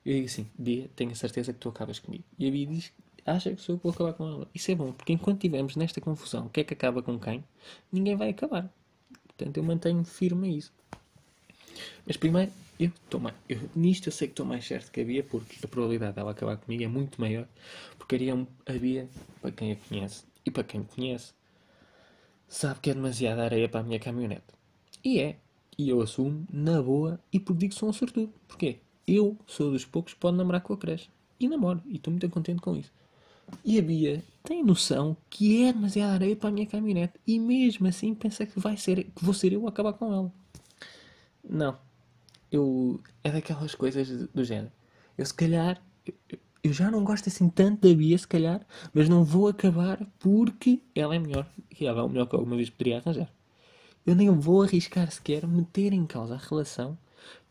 Eu 0.03 0.13
digo 0.13 0.25
assim, 0.25 0.49
Bia, 0.57 0.89
tenho 0.95 1.11
a 1.11 1.15
certeza 1.15 1.53
que 1.53 1.59
tu 1.59 1.69
acabas 1.69 1.99
comigo. 1.99 2.23
E 2.39 2.47
a 2.47 2.51
Bia 2.51 2.65
diz 2.65 2.91
acha 3.25 3.53
que 3.53 3.61
sou 3.61 3.75
eu 3.75 3.79
que 3.79 3.83
vou 3.83 3.93
acabar 3.93 4.13
com 4.13 4.27
ela. 4.27 4.47
Isso 4.53 4.71
é 4.71 4.75
bom, 4.75 4.91
porque 4.91 5.13
enquanto 5.13 5.37
estivermos 5.37 5.75
nesta 5.75 5.99
confusão, 5.99 6.45
o 6.45 6.49
que 6.49 6.61
é 6.61 6.63
que 6.63 6.73
acaba 6.73 7.01
com 7.01 7.19
quem, 7.19 7.43
ninguém 7.91 8.15
vai 8.15 8.29
acabar. 8.29 8.71
Portanto, 9.27 9.57
eu 9.57 9.63
mantenho 9.63 10.03
firme 10.03 10.47
a 10.47 10.51
isso. 10.51 10.73
Mas 12.05 12.17
primeiro, 12.17 12.51
eu 12.79 12.87
estou 12.87 13.19
mais. 13.19 13.35
Eu, 13.47 13.69
nisto 13.75 14.07
eu 14.07 14.11
sei 14.11 14.27
que 14.27 14.33
estou 14.33 14.45
mais 14.45 14.65
certo 14.65 14.91
que 14.91 15.01
a 15.01 15.05
Bia, 15.05 15.23
porque 15.23 15.57
a 15.63 15.67
probabilidade 15.67 16.15
dela 16.15 16.31
acabar 16.31 16.57
comigo 16.57 16.83
é 16.83 16.87
muito 16.87 17.19
maior. 17.19 17.47
Porque 17.97 18.15
haria 18.15 18.33
a 18.65 18.73
Bia, 18.73 19.09
para 19.41 19.51
quem 19.51 19.71
a 19.71 19.75
conhece 19.75 20.25
e 20.45 20.51
para 20.51 20.63
quem 20.63 20.81
me 20.81 20.85
conhece, 20.85 21.33
sabe 22.47 22.79
que 22.81 22.89
é 22.89 22.93
demasiada 22.93 23.43
areia 23.43 23.69
para 23.69 23.79
a 23.79 23.83
minha 23.83 23.99
caminhonete. 23.99 24.53
E 25.03 25.19
é. 25.19 25.37
E 25.77 25.89
eu 25.89 26.01
assumo, 26.01 26.45
na 26.51 26.81
boa, 26.81 27.19
e 27.31 27.39
por 27.39 27.55
digo 27.55 27.73
que 27.73 27.79
sou 27.79 27.89
um 27.89 27.93
sortudo. 27.93 28.31
Porquê? 28.47 28.79
Eu 29.07 29.37
sou 29.45 29.71
dos 29.71 29.85
poucos 29.85 30.13
que 30.13 30.19
pode 30.19 30.37
namorar 30.37 30.61
com 30.61 30.73
a 30.73 30.77
creche. 30.77 31.09
E 31.39 31.47
namoro. 31.47 31.81
E 31.85 31.95
estou 31.95 32.11
muito 32.11 32.29
contente 32.29 32.61
com 32.61 32.75
isso. 32.75 32.91
E 33.63 33.77
a 33.77 33.81
Bia 33.81 34.23
tem 34.43 34.63
noção 34.63 35.15
que 35.29 35.63
é 35.63 35.73
demasiada 35.73 36.13
areia 36.13 36.35
para 36.35 36.49
a 36.49 36.51
minha 36.51 36.65
caminhonete 36.65 37.19
e 37.27 37.39
mesmo 37.39 37.87
assim 37.87 38.13
pensa 38.13 38.45
que 38.45 38.59
vai 38.59 38.77
ser 38.77 39.03
que 39.03 39.23
vou 39.23 39.33
ser 39.33 39.53
eu 39.53 39.65
a 39.65 39.69
acabar 39.69 39.93
com 39.93 40.11
ela. 40.11 40.31
Não. 41.47 41.77
Eu 42.51 43.01
é 43.23 43.31
daquelas 43.31 43.75
coisas 43.75 44.27
do 44.27 44.43
género. 44.43 44.71
Eu 45.17 45.25
se 45.25 45.33
calhar 45.33 45.81
eu, 46.63 46.73
já 46.73 46.89
não 46.89 47.03
gosto 47.03 47.29
assim 47.29 47.49
tanto 47.49 47.87
da 47.87 47.95
Bia, 47.95 48.17
se 48.17 48.27
calhar, 48.27 48.65
mas 48.93 49.07
não 49.07 49.23
vou 49.23 49.47
acabar 49.47 50.03
porque 50.19 50.81
ela 50.95 51.15
é 51.15 51.19
melhor. 51.19 51.47
E 51.79 51.85
ela 51.85 52.01
é 52.01 52.03
o 52.03 52.09
melhor 52.09 52.27
que 52.27 52.35
alguma 52.35 52.55
vez 52.55 52.69
poderia 52.69 52.97
arranjar. 52.97 53.31
Eu 54.05 54.15
nem 54.15 54.29
vou 54.29 54.63
arriscar 54.63 55.09
sequer 55.11 55.47
meter 55.47 55.93
em 55.93 56.05
causa 56.05 56.35
a 56.35 56.37
relação 56.37 56.97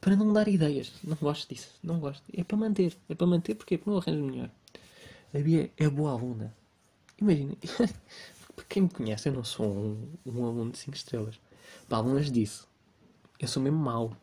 para 0.01 0.17
não 0.17 0.33
dar 0.33 0.49
ideias. 0.49 0.93
Não 1.03 1.17
gosto 1.17 1.53
disso. 1.53 1.69
Não 1.83 1.99
gosto. 1.99 2.23
É 2.33 2.45
para 2.45 2.57
manter. 2.57 2.97
É 3.09 3.15
para 3.15 3.27
manter 3.27 3.55
porque, 3.55 3.79
porque 3.79 3.91
não 3.91 3.99
arranjo 3.99 4.25
melhor. 4.25 4.51
A 5.33 5.39
Bia 5.39 5.71
é 5.77 5.89
boa 5.89 6.13
aluna. 6.13 6.55
Imagina, 7.21 7.55
para 8.55 8.65
quem 8.69 8.83
me 8.83 8.89
conhece, 8.89 9.29
eu 9.29 9.33
não 9.33 9.45
sou 9.45 9.67
um, 9.67 10.09
um 10.27 10.45
aluno 10.45 10.73
de 10.73 10.79
5 10.79 10.97
estrelas. 10.97 11.41
Para 11.89 11.99
alunas 11.99 12.31
disso, 12.31 12.69
eu 13.39 13.49
sou 13.49 13.63
mesmo 13.63 13.79
mau. 13.79 14.17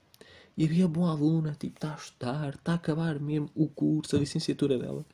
E 0.57 0.65
a 0.65 0.67
Bia 0.67 0.85
é 0.85 0.87
boa 0.87 1.11
aluna, 1.11 1.55
tipo, 1.57 1.77
está 1.77 1.93
a 1.93 1.97
estudar, 1.97 2.55
está 2.55 2.73
a 2.73 2.75
acabar 2.75 3.19
mesmo 3.19 3.49
o 3.55 3.67
curso, 3.67 4.15
a 4.15 4.19
licenciatura 4.19 4.77
dela. 4.77 5.05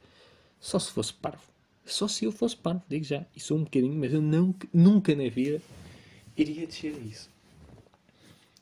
Só 0.59 0.79
se 0.79 0.91
fosse 0.91 1.13
parvo. 1.13 1.43
Só 1.85 2.07
se 2.07 2.25
eu 2.25 2.31
fosse 2.31 2.57
parvo, 2.57 2.83
digo 2.89 3.05
já. 3.05 3.25
E 3.35 3.39
sou 3.39 3.57
um 3.57 3.63
bocadinho, 3.63 3.97
mas 3.97 4.13
eu 4.13 4.21
não, 4.21 4.53
nunca 4.73 5.15
na 5.15 5.29
vida 5.29 5.61
iria 6.35 6.65
descer 6.65 6.95
a 6.95 6.99
isso. 6.99 7.29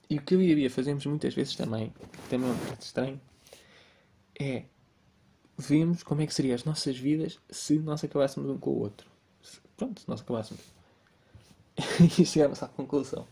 E 0.10 0.18
o 0.18 0.22
que 0.22 0.36
eu 0.36 0.42
e 0.42 0.52
a 0.52 0.56
Bia 0.56 0.70
fazemos 0.70 1.06
muitas 1.06 1.34
vezes 1.34 1.56
também, 1.56 1.92
também 2.30 2.50
é 2.50 2.52
um 2.52 2.58
bocado 2.58 2.82
estranho, 2.84 3.22
é 4.40 4.64
vemos 5.58 6.04
como 6.04 6.22
é 6.22 6.28
que 6.28 6.34
seriam 6.34 6.54
as 6.54 6.66
nossas 6.66 6.98
vidas 6.98 7.40
se 7.50 7.80
nós 7.80 8.04
acabássemos 8.04 8.50
um 8.50 8.58
com 8.58 8.70
o 8.72 8.80
outro. 8.80 9.10
Pronto, 9.78 10.02
se 10.02 10.08
nós 10.08 10.22
acabássemos. 10.22 10.62
e 12.20 12.26
chegámos 12.26 12.62
à 12.62 12.68
conclusão 12.68 13.28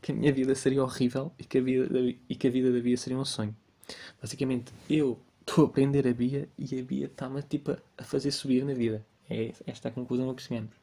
que 0.00 0.12
a 0.12 0.14
minha 0.14 0.32
vida 0.32 0.54
seria 0.54 0.82
horrível 0.82 1.32
e 1.38 1.44
que 1.44 1.58
a 1.58 1.62
vida 1.62 1.88
da, 1.88 2.00
e 2.00 2.36
que 2.36 2.46
a 2.46 2.50
vida 2.50 2.72
da 2.72 2.80
Bia 2.80 2.96
seria 2.96 3.18
um 3.18 3.24
sonho. 3.24 3.54
Basicamente, 4.20 4.72
eu 4.88 5.18
estou 5.40 5.64
a 5.64 5.68
aprender 5.68 6.06
a 6.06 6.12
Bia 6.12 6.48
e 6.58 6.78
a 6.78 6.82
Bia 6.82 7.06
está-me 7.06 7.42
tipo, 7.42 7.76
a 7.96 8.04
fazer 8.04 8.30
subir 8.30 8.64
na 8.64 8.74
vida. 8.74 9.04
É 9.30 9.52
esta 9.66 9.88
a 9.88 9.90
conclusão 9.90 10.30
a 10.30 10.34
que 10.34 10.42
chegamos. 10.42 10.74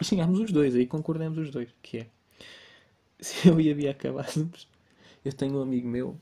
E 0.00 0.04
chegámos 0.04 0.40
os 0.40 0.52
dois, 0.52 0.74
aí 0.74 0.86
concordamos 0.86 1.38
os 1.38 1.50
dois, 1.50 1.68
que 1.82 1.98
é 1.98 2.06
se 3.20 3.48
eu 3.48 3.60
e 3.60 3.70
a 3.70 3.74
Bia 3.74 3.90
acabássemos, 3.90 4.68
eu 5.24 5.32
tenho 5.32 5.58
um 5.58 5.62
amigo 5.62 5.88
meu 5.88 6.16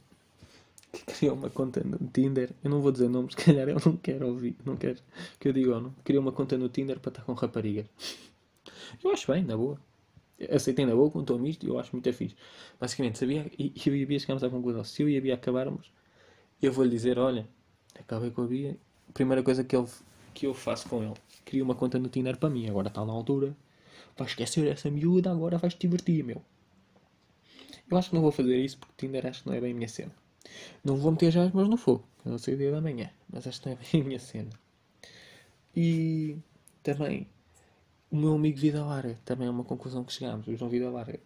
que 0.93 1.05
criou 1.05 1.37
uma 1.37 1.51
conta 1.51 1.83
no 1.85 1.99
Tinder. 2.09 2.51
Eu 2.65 2.71
não 2.71 2.81
vou 2.81 2.91
dizer 2.91 3.09
nomes, 3.09 3.35
se 3.35 3.45
calhar 3.45 3.69
ele 3.69 3.81
não 3.85 3.97
quer 3.97 4.23
ouvir, 4.23 4.57
não 4.65 4.77
quer 4.77 4.97
que 5.39 5.49
eu 5.49 5.53
diga 5.53 5.75
ou 5.75 5.81
não. 5.81 5.95
Criou 6.05 6.23
uma 6.23 6.33
conta 6.33 6.57
no 6.57 6.69
Tinder 6.69 6.99
para 6.99 7.11
estar 7.11 7.23
com 7.23 7.35
raparigas. 7.35 7.87
Eu 9.03 9.11
acho 9.13 9.31
bem, 9.31 9.45
na 9.45 9.57
boa. 9.57 9.79
Aceitei 10.51 10.85
na 10.85 10.95
boa, 10.95 11.11
contou-me 11.11 11.49
isto 11.49 11.65
e 11.65 11.69
eu 11.69 11.79
acho 11.79 11.93
muito 11.93 12.13
fixe. 12.13 12.37
Basicamente, 12.79 13.19
sabia, 13.19 13.51
e 13.59 13.73
eu 13.87 13.97
e 13.97 14.03
a 14.03 14.07
Bia 14.07 14.19
chegámos 14.19 14.45
à 14.45 14.51
conclusão: 14.51 14.85
se 14.85 15.03
eu 15.03 15.09
e 15.09 15.17
a 15.17 15.21
Bia 15.21 15.35
acabarmos, 15.35 15.91
eu 16.61 16.73
vou-lhe 16.73 16.91
dizer: 16.91 17.19
olha, 17.19 17.49
acabei 17.99 18.31
com 18.31 18.43
a 18.43 18.47
Bia. 18.47 18.77
Primeira 19.15 19.43
coisa 19.43 19.65
que, 19.65 19.75
ele, 19.75 19.87
que 20.35 20.47
eu 20.47 20.53
faço 20.55 20.89
com 20.89 21.03
ele: 21.03 21.15
crio 21.45 21.65
uma 21.65 21.75
conta 21.75 21.99
no 21.99 22.09
Tinder 22.09 22.37
para 22.37 22.51
mim. 22.51 22.69
Agora 22.69 22.89
está 22.89 23.05
na 23.05 23.13
altura. 23.13 23.57
Vai 24.17 24.27
esquecer 24.27 24.67
essa 24.67 24.91
miúda, 24.91 25.31
agora 25.31 25.59
vais 25.59 25.75
te 25.75 25.81
divertir, 25.81 26.25
meu. 26.25 26.43
Eu 27.91 27.97
acho 27.97 28.11
que 28.11 28.15
não 28.15 28.23
vou 28.23 28.33
fazer 28.33 28.57
isso 28.59 28.79
porque 28.79 28.95
Tinder 28.97 29.27
acho 29.27 29.43
que 29.43 29.49
não 29.49 29.55
é 29.55 29.61
bem 29.61 29.73
a 29.73 29.75
minha 29.75 29.89
cena. 29.89 30.13
Não 30.85 30.97
vou 30.97 31.13
meter 31.13 31.31
já 31.31 31.45
as 31.45 31.53
mãos 31.53 31.69
no 31.69 31.77
fogo. 31.77 32.05
Eu 32.25 32.33
não 32.33 32.39
sei 32.39 32.55
o 32.55 32.57
dia 32.57 32.71
da 32.71 32.81
manhã. 32.81 33.11
Mas 33.31 33.47
esta 33.47 33.71
é 33.71 33.77
bem 33.77 34.03
a 34.03 34.05
minha 34.05 34.19
cena. 34.19 34.51
E 35.75 36.39
também 36.83 37.27
o 38.17 38.21
meu 38.21 38.35
amigo 38.35 38.59
Vida 38.59 38.85
Larga. 38.85 39.19
Também 39.25 39.47
é 39.47 39.51
uma 39.51 39.65
conclusão 39.65 40.03
que 40.05 40.13
chegámos. 40.13 40.47
O 40.49 40.57
João 40.57 40.71
Vida 40.71 40.91
Larga 40.91 41.21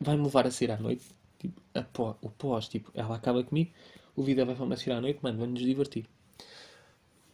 vai-me 0.00 0.24
levar 0.24 0.46
a 0.46 0.50
sair 0.50 0.70
à 0.70 0.76
noite. 0.78 1.04
Tipo, 1.38 1.60
o 2.22 2.30
pós, 2.30 2.68
tipo, 2.68 2.90
ela 2.94 3.14
acaba 3.14 3.44
comigo. 3.44 3.70
O 4.16 4.22
Vida 4.22 4.44
vai-me 4.44 4.74
a 4.74 4.76
sair 4.76 4.94
à 4.94 5.00
noite. 5.00 5.20
Mano, 5.22 5.38
vamos 5.38 5.60
nos 5.60 5.68
divertir. 5.68 6.06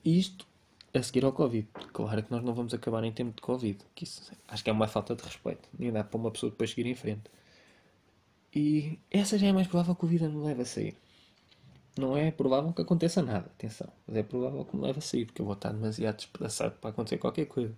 E 0.05 0.19
isto 0.19 0.47
a 0.93 1.03
seguir 1.03 1.25
ao 1.25 1.33
Covid. 1.33 1.69
Claro 1.93 2.23
que 2.23 2.31
nós 2.31 2.43
não 2.43 2.55
vamos 2.55 2.75
acabar 2.75 3.05
em 3.05 3.13
tempo 3.13 3.35
de 3.37 3.43
Covid. 3.43 3.79
Que 3.95 4.05
isso, 4.05 4.31
acho 4.49 4.65
que 4.65 4.71
é 4.71 4.73
uma 4.73 4.89
falta 4.89 5.15
de 5.15 5.23
respeito. 5.23 5.69
Nem 5.79 5.93
dá 5.93 6.03
para 6.03 6.19
uma 6.19 6.31
pessoa 6.31 6.51
depois 6.51 6.71
seguir 6.71 6.87
em 6.87 6.95
frente. 6.95 7.31
E 8.55 8.99
essa 9.11 9.39
já 9.39 9.49
é 9.49 9.53
mais 9.53 9.67
provável 9.67 9.95
que 9.95 10.05
o 10.05 10.09
vida 10.09 10.29
me 10.29 10.45
leve 10.45 10.63
a 10.63 10.65
sair. 10.65 10.97
Não 11.99 12.17
é 12.17 12.31
provável 12.31 12.73
que 12.73 12.83
aconteça 12.83 13.23
nada, 13.23 13.47
atenção. 13.47 13.89
Mas 14.07 14.17
é 14.17 14.23
provável 14.23 14.65
que 14.65 14.77
me 14.77 14.83
leve 14.83 14.99
a 14.99 15.03
sair, 15.03 15.27
porque 15.27 15.41
eu 15.41 15.47
vou 15.47 15.55
estar 15.55 15.73
demasiado 15.73 16.17
despedaçado 16.17 16.75
para 16.81 16.91
acontecer 16.91 17.19
qualquer 17.19 17.47
coisa. 17.47 17.75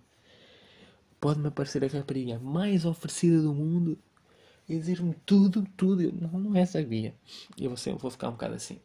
Pode-me 1.19 1.47
aparecer 1.47 1.83
a 1.83 1.87
rapariga 1.87 2.39
mais 2.39 2.85
oferecida 2.85 3.41
do 3.41 3.53
mundo 3.53 3.97
e 4.67 4.77
dizer-me 4.77 5.15
tudo, 5.25 5.67
tudo. 5.75 6.11
Não, 6.13 6.39
não 6.39 6.55
é 6.55 6.61
essa 6.61 6.79
a 6.79 6.83
Bia. 6.83 7.13
E 7.57 7.65
eu 7.65 7.75
vou, 7.75 7.97
vou 7.97 8.11
ficar 8.11 8.29
um 8.29 8.33
bocado 8.33 8.55
assim. 8.55 8.79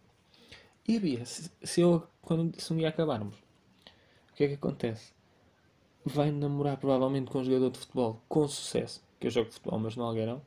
E 0.87 0.97
a 0.97 1.01
Bia, 1.01 1.25
se, 1.25 1.51
se 1.63 1.81
eu, 1.81 2.07
quando 2.23 2.61
se 2.61 2.87
acabarmos, 2.87 3.37
o 3.37 4.35
que 4.37 4.45
é 4.45 4.49
que 4.49 4.55
acontece? 4.55 5.13
Vai 6.05 6.31
namorar 6.31 6.77
provavelmente 6.77 7.31
com 7.31 7.39
um 7.39 7.45
jogador 7.45 7.71
de 7.71 7.79
futebol 7.79 8.21
com 8.29 8.49
sucesso, 8.49 9.03
que 9.19 9.27
eu 9.27 9.31
jogo 9.31 9.51
futebol, 9.51 9.79
mas 9.79 9.97
no 9.97 10.05
Algueirão 10.05 10.43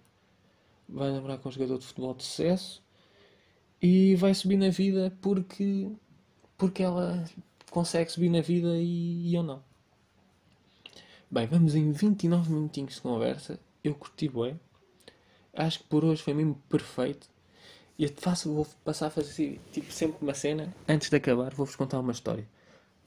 vai 0.87 1.11
namorar 1.11 1.37
com 1.39 1.49
um 1.49 1.51
jogador 1.51 1.77
de 1.77 1.85
futebol 1.85 2.13
de 2.13 2.23
sucesso 2.23 2.83
e 3.81 4.15
vai 4.15 4.33
subir 4.33 4.57
na 4.57 4.69
vida 4.69 5.15
porque, 5.21 5.91
porque 6.57 6.83
ela 6.83 7.23
consegue 7.69 8.11
subir 8.11 8.29
na 8.29 8.41
vida 8.41 8.77
e, 8.77 9.29
e 9.29 9.35
eu 9.35 9.43
não. 9.43 9.63
Bem, 11.29 11.45
vamos 11.45 11.75
em 11.75 11.91
29 11.91 12.53
minutinhos 12.53 12.95
de 12.95 13.01
conversa. 13.01 13.59
Eu 13.83 13.93
curti 13.95 14.29
bem. 14.29 14.57
Acho 15.53 15.79
que 15.79 15.85
por 15.85 16.05
hoje 16.05 16.23
foi 16.23 16.33
mesmo 16.33 16.55
perfeito. 16.69 17.27
E 17.99 18.05
eu 18.05 18.09
faço, 18.15 18.53
vou 18.53 18.65
passar 18.85 19.07
a 19.07 19.09
fazer 19.09 19.59
tipo, 19.73 19.91
sempre 19.91 20.19
uma 20.21 20.33
cena. 20.33 20.73
Antes 20.87 21.09
de 21.09 21.17
acabar, 21.17 21.53
vou-vos 21.53 21.75
contar 21.75 21.99
uma 21.99 22.13
história. 22.13 22.47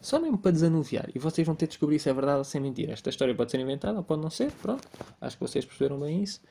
Só 0.03 0.21
mesmo 0.21 0.37
para 0.37 0.51
desanuviar. 0.51 1.09
E 1.15 1.19
vocês 1.19 1.47
vão 1.47 1.55
ter 1.57 1.65
de 1.65 1.71
descobrir 1.71 1.99
se 1.99 2.11
é 2.11 2.13
verdade 2.13 2.39
ou 2.39 2.45
se 2.45 2.59
é 2.59 2.61
mentira. 2.61 2.93
Esta 2.93 3.09
história 3.09 3.35
pode 3.35 3.51
ser 3.53 3.61
inventada 3.61 3.97
ou 3.97 4.05
pode 4.05 4.21
não 4.21 4.29
ser. 4.29 4.53
Pronto. 4.53 4.87
Acho 5.19 5.39
que 5.39 5.43
vocês 5.43 5.65
perceberam 5.65 5.99
bem 5.99 6.23
isso. 6.23 6.43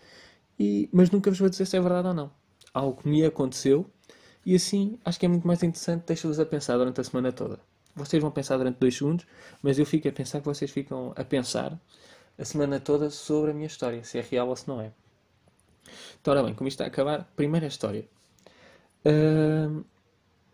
E, 0.59 0.89
mas 0.91 1.11
nunca 1.11 1.29
vos 1.29 1.39
vou 1.39 1.49
dizer 1.49 1.67
se 1.67 1.77
é 1.77 1.81
verdade 1.81 2.07
ou 2.07 2.13
não. 2.15 2.31
Algo 2.73 3.01
que 3.01 3.07
me 3.07 3.23
aconteceu 3.23 3.89
E 4.45 4.55
assim 4.55 4.97
acho 5.05 5.19
que 5.19 5.25
é 5.25 5.29
muito 5.29 5.45
mais 5.47 5.61
interessante, 5.63 6.05
deixa-vos 6.05 6.39
a 6.39 6.45
pensar 6.45 6.77
durante 6.77 6.99
a 6.99 7.03
semana 7.03 7.31
toda. 7.31 7.59
Vocês 7.99 8.21
vão 8.21 8.31
pensar 8.31 8.57
durante 8.57 8.77
dois 8.77 8.95
segundos, 8.95 9.25
mas 9.61 9.77
eu 9.77 9.85
fico 9.85 10.07
a 10.07 10.11
pensar 10.11 10.39
que 10.39 10.45
vocês 10.45 10.71
ficam 10.71 11.13
a 11.15 11.23
pensar 11.23 11.79
a 12.37 12.45
semana 12.45 12.79
toda 12.79 13.09
sobre 13.09 13.51
a 13.51 13.53
minha 13.53 13.67
história, 13.67 14.03
se 14.03 14.17
é 14.17 14.21
real 14.21 14.47
ou 14.47 14.55
se 14.55 14.67
não 14.67 14.79
é. 14.79 14.91
Então, 16.21 16.33
ora 16.33 16.43
bem, 16.43 16.53
como 16.53 16.67
isto 16.67 16.75
está 16.75 16.85
a 16.85 16.87
acabar, 16.87 17.29
primeira 17.35 17.67
história. 17.67 18.07
Uh, 19.05 19.83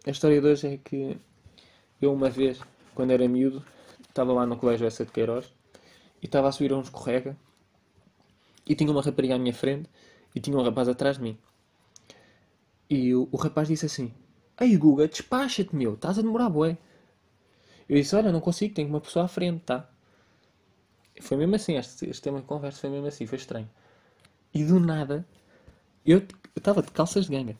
a 0.05 0.10
história 0.10 0.39
de 0.39 0.47
hoje 0.47 0.67
é 0.67 0.77
que 0.77 1.17
eu 2.01 2.13
uma 2.13 2.29
vez, 2.29 2.60
quando 2.93 3.12
era 3.12 3.27
miúdo, 3.27 3.63
estava 4.08 4.34
lá 4.34 4.45
no 4.45 4.58
colégio 4.58 4.88
essa 4.88 5.05
de 5.05 5.12
Queiroz 5.12 5.51
e 6.21 6.25
estava 6.25 6.47
a 6.47 6.51
subir 6.51 6.71
a 6.71 6.77
um 6.77 6.81
escorrega 6.81 7.38
e 8.65 8.75
tinha 8.75 8.91
uma 8.91 9.01
rapariga 9.01 9.36
à 9.36 9.38
minha 9.38 9.53
frente 9.53 9.89
e 10.34 10.39
tinha 10.39 10.58
um 10.58 10.63
rapaz 10.63 10.88
atrás 10.88 11.17
de 11.17 11.23
mim. 11.23 11.38
E 12.89 13.13
o, 13.13 13.27
o 13.31 13.38
rapaz 13.38 13.67
disse 13.67 13.86
assim: 13.86 14.13
Ei 14.60 14.75
Guga, 14.77 15.08
despacha-te 15.08 15.75
meu, 15.75 15.93
estás 15.93 16.17
a 16.17 16.21
demorar 16.21 16.49
bué. 16.49 16.77
Eu 17.88 17.98
disse: 17.98 18.15
Olha, 18.15 18.32
não 18.32 18.41
consigo, 18.41 18.74
tenho 18.74 18.89
uma 18.89 19.02
pessoa 19.02 19.26
à 19.26 19.28
frente, 19.28 19.62
tá? 19.62 19.89
Foi 21.21 21.38
mesmo 21.38 21.56
assim, 21.56 21.78
este, 21.78 22.10
este 22.10 22.21
tema 22.21 22.39
de 22.41 22.45
conversa 22.45 22.82
foi 22.82 22.89
mesmo 22.89 23.08
assim, 23.08 23.26
foi 23.26 23.38
estranho. 23.38 23.69
E 24.54 24.63
do 24.63 24.80
nada, 24.80 25.26
eu 26.06 26.26
estava 26.56 26.82
de 26.82 26.91
calças 26.91 27.26
de 27.26 27.32
ganga. 27.32 27.58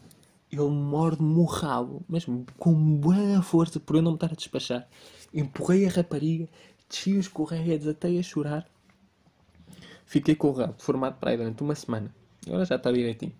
Ele 0.52 0.70
morde-me 0.70 1.38
o 1.38 1.46
rabo, 1.46 2.04
mesmo 2.08 2.46
com 2.58 2.74
boa 2.74 3.42
força, 3.42 3.80
por 3.80 3.96
eu 3.96 4.02
não 4.02 4.12
me 4.12 4.18
estar 4.18 4.32
a 4.32 4.36
despachar. 4.36 4.88
Empurrei 5.34 5.86
a 5.86 5.90
rapariga, 5.90 6.48
desci 6.90 7.14
os 7.18 7.28
correios, 7.28 7.80
desatei 7.80 8.20
a 8.20 8.24
chorar. 8.24 8.68
Fiquei 10.06 10.36
com 10.36 10.50
o 10.50 10.52
rabo 10.52 10.76
formado 10.78 11.18
para 11.20 11.32
aí 11.32 11.38
durante 11.38 11.62
uma 11.64 11.76
semana. 11.76 12.14
Agora 12.46 12.66
já 12.66 12.76
está 12.76 12.92
direitinho. 12.92 13.34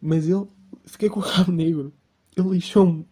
Mas 0.00 0.28
ele, 0.28 0.46
fiquei 0.84 1.08
com 1.08 1.20
o 1.20 1.22
rabo 1.22 1.52
negro. 1.52 1.92
Ele 2.36 2.48
lixou-me. 2.50 3.06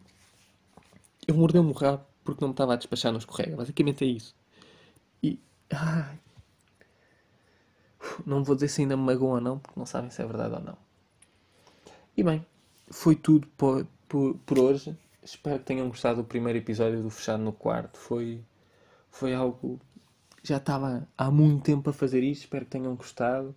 Ele 1.26 1.38
mordeu-me 1.38 1.70
o 1.70 1.74
rabo 1.74 2.07
porque 2.28 2.44
não 2.44 2.48
me 2.48 2.52
estava 2.52 2.74
a 2.74 2.76
despachar 2.76 3.10
nos 3.10 3.24
correios. 3.24 3.56
Basicamente 3.56 4.04
é 4.04 4.08
isso. 4.08 4.36
E. 5.22 5.40
Não 8.26 8.44
vou 8.44 8.54
dizer 8.54 8.68
se 8.68 8.82
ainda 8.82 8.98
me 8.98 9.02
magoam 9.02 9.32
ou 9.32 9.40
não, 9.40 9.58
porque 9.58 9.80
não 9.80 9.86
sabem 9.86 10.10
se 10.10 10.20
é 10.20 10.26
verdade 10.26 10.54
ou 10.54 10.60
não. 10.60 10.76
E 12.14 12.22
bem, 12.22 12.44
foi 12.90 13.16
tudo 13.16 13.48
por, 13.56 13.86
por, 14.06 14.34
por 14.44 14.58
hoje. 14.58 14.94
Espero 15.22 15.58
que 15.58 15.64
tenham 15.64 15.88
gostado 15.88 16.22
do 16.22 16.24
primeiro 16.24 16.58
episódio 16.58 17.02
do 17.02 17.08
Fechado 17.08 17.42
no 17.42 17.52
Quarto. 17.52 17.96
Foi, 17.96 18.42
foi 19.10 19.34
algo. 19.34 19.80
Já 20.42 20.58
estava 20.58 21.08
há 21.16 21.30
muito 21.30 21.62
tempo 21.64 21.88
a 21.88 21.92
fazer 21.94 22.22
isto. 22.22 22.42
Espero 22.42 22.66
que 22.66 22.70
tenham 22.70 22.94
gostado. 22.94 23.56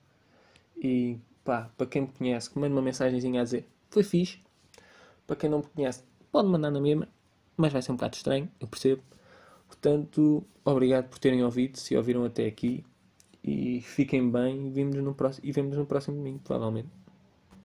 E 0.77 1.19
pá, 1.43 1.69
para 1.77 1.88
quem 1.88 2.03
me 2.03 2.07
conhece, 2.07 2.49
que 2.49 2.57
uma 2.57 2.81
mensagenzinha 2.81 3.41
a 3.41 3.43
dizer 3.43 3.67
foi 3.89 4.03
fixe. 4.03 4.39
Para 5.27 5.36
quem 5.36 5.49
não 5.49 5.60
me 5.60 5.65
conhece, 5.65 6.03
pode 6.31 6.47
mandar 6.47 6.71
na 6.71 6.79
mesma, 6.79 7.07
mas 7.58 7.74
vai 7.74 7.82
ser 7.82 7.92
um 7.92 7.96
bocado 7.96 8.16
estranho, 8.16 8.50
eu 8.60 8.68
percebo. 8.68 9.02
Portanto, 9.68 10.46
obrigado 10.66 11.10
por 11.10 11.20
terem 11.20 11.44
ouvido, 11.44 11.78
se 11.78 11.96
ouviram 11.96 12.24
até 12.26 12.46
aqui. 12.46 12.84
E 13.44 13.82
fiquem 13.82 14.30
bem 14.30 14.68
e 14.68 14.70
vemos 14.70 14.96
no 14.98 15.16
próximo, 15.16 15.48
e 15.48 15.52
vemos 15.52 15.78
no 15.78 15.86
próximo 15.86 16.18
domingo, 16.18 16.40
provavelmente. 16.44 16.90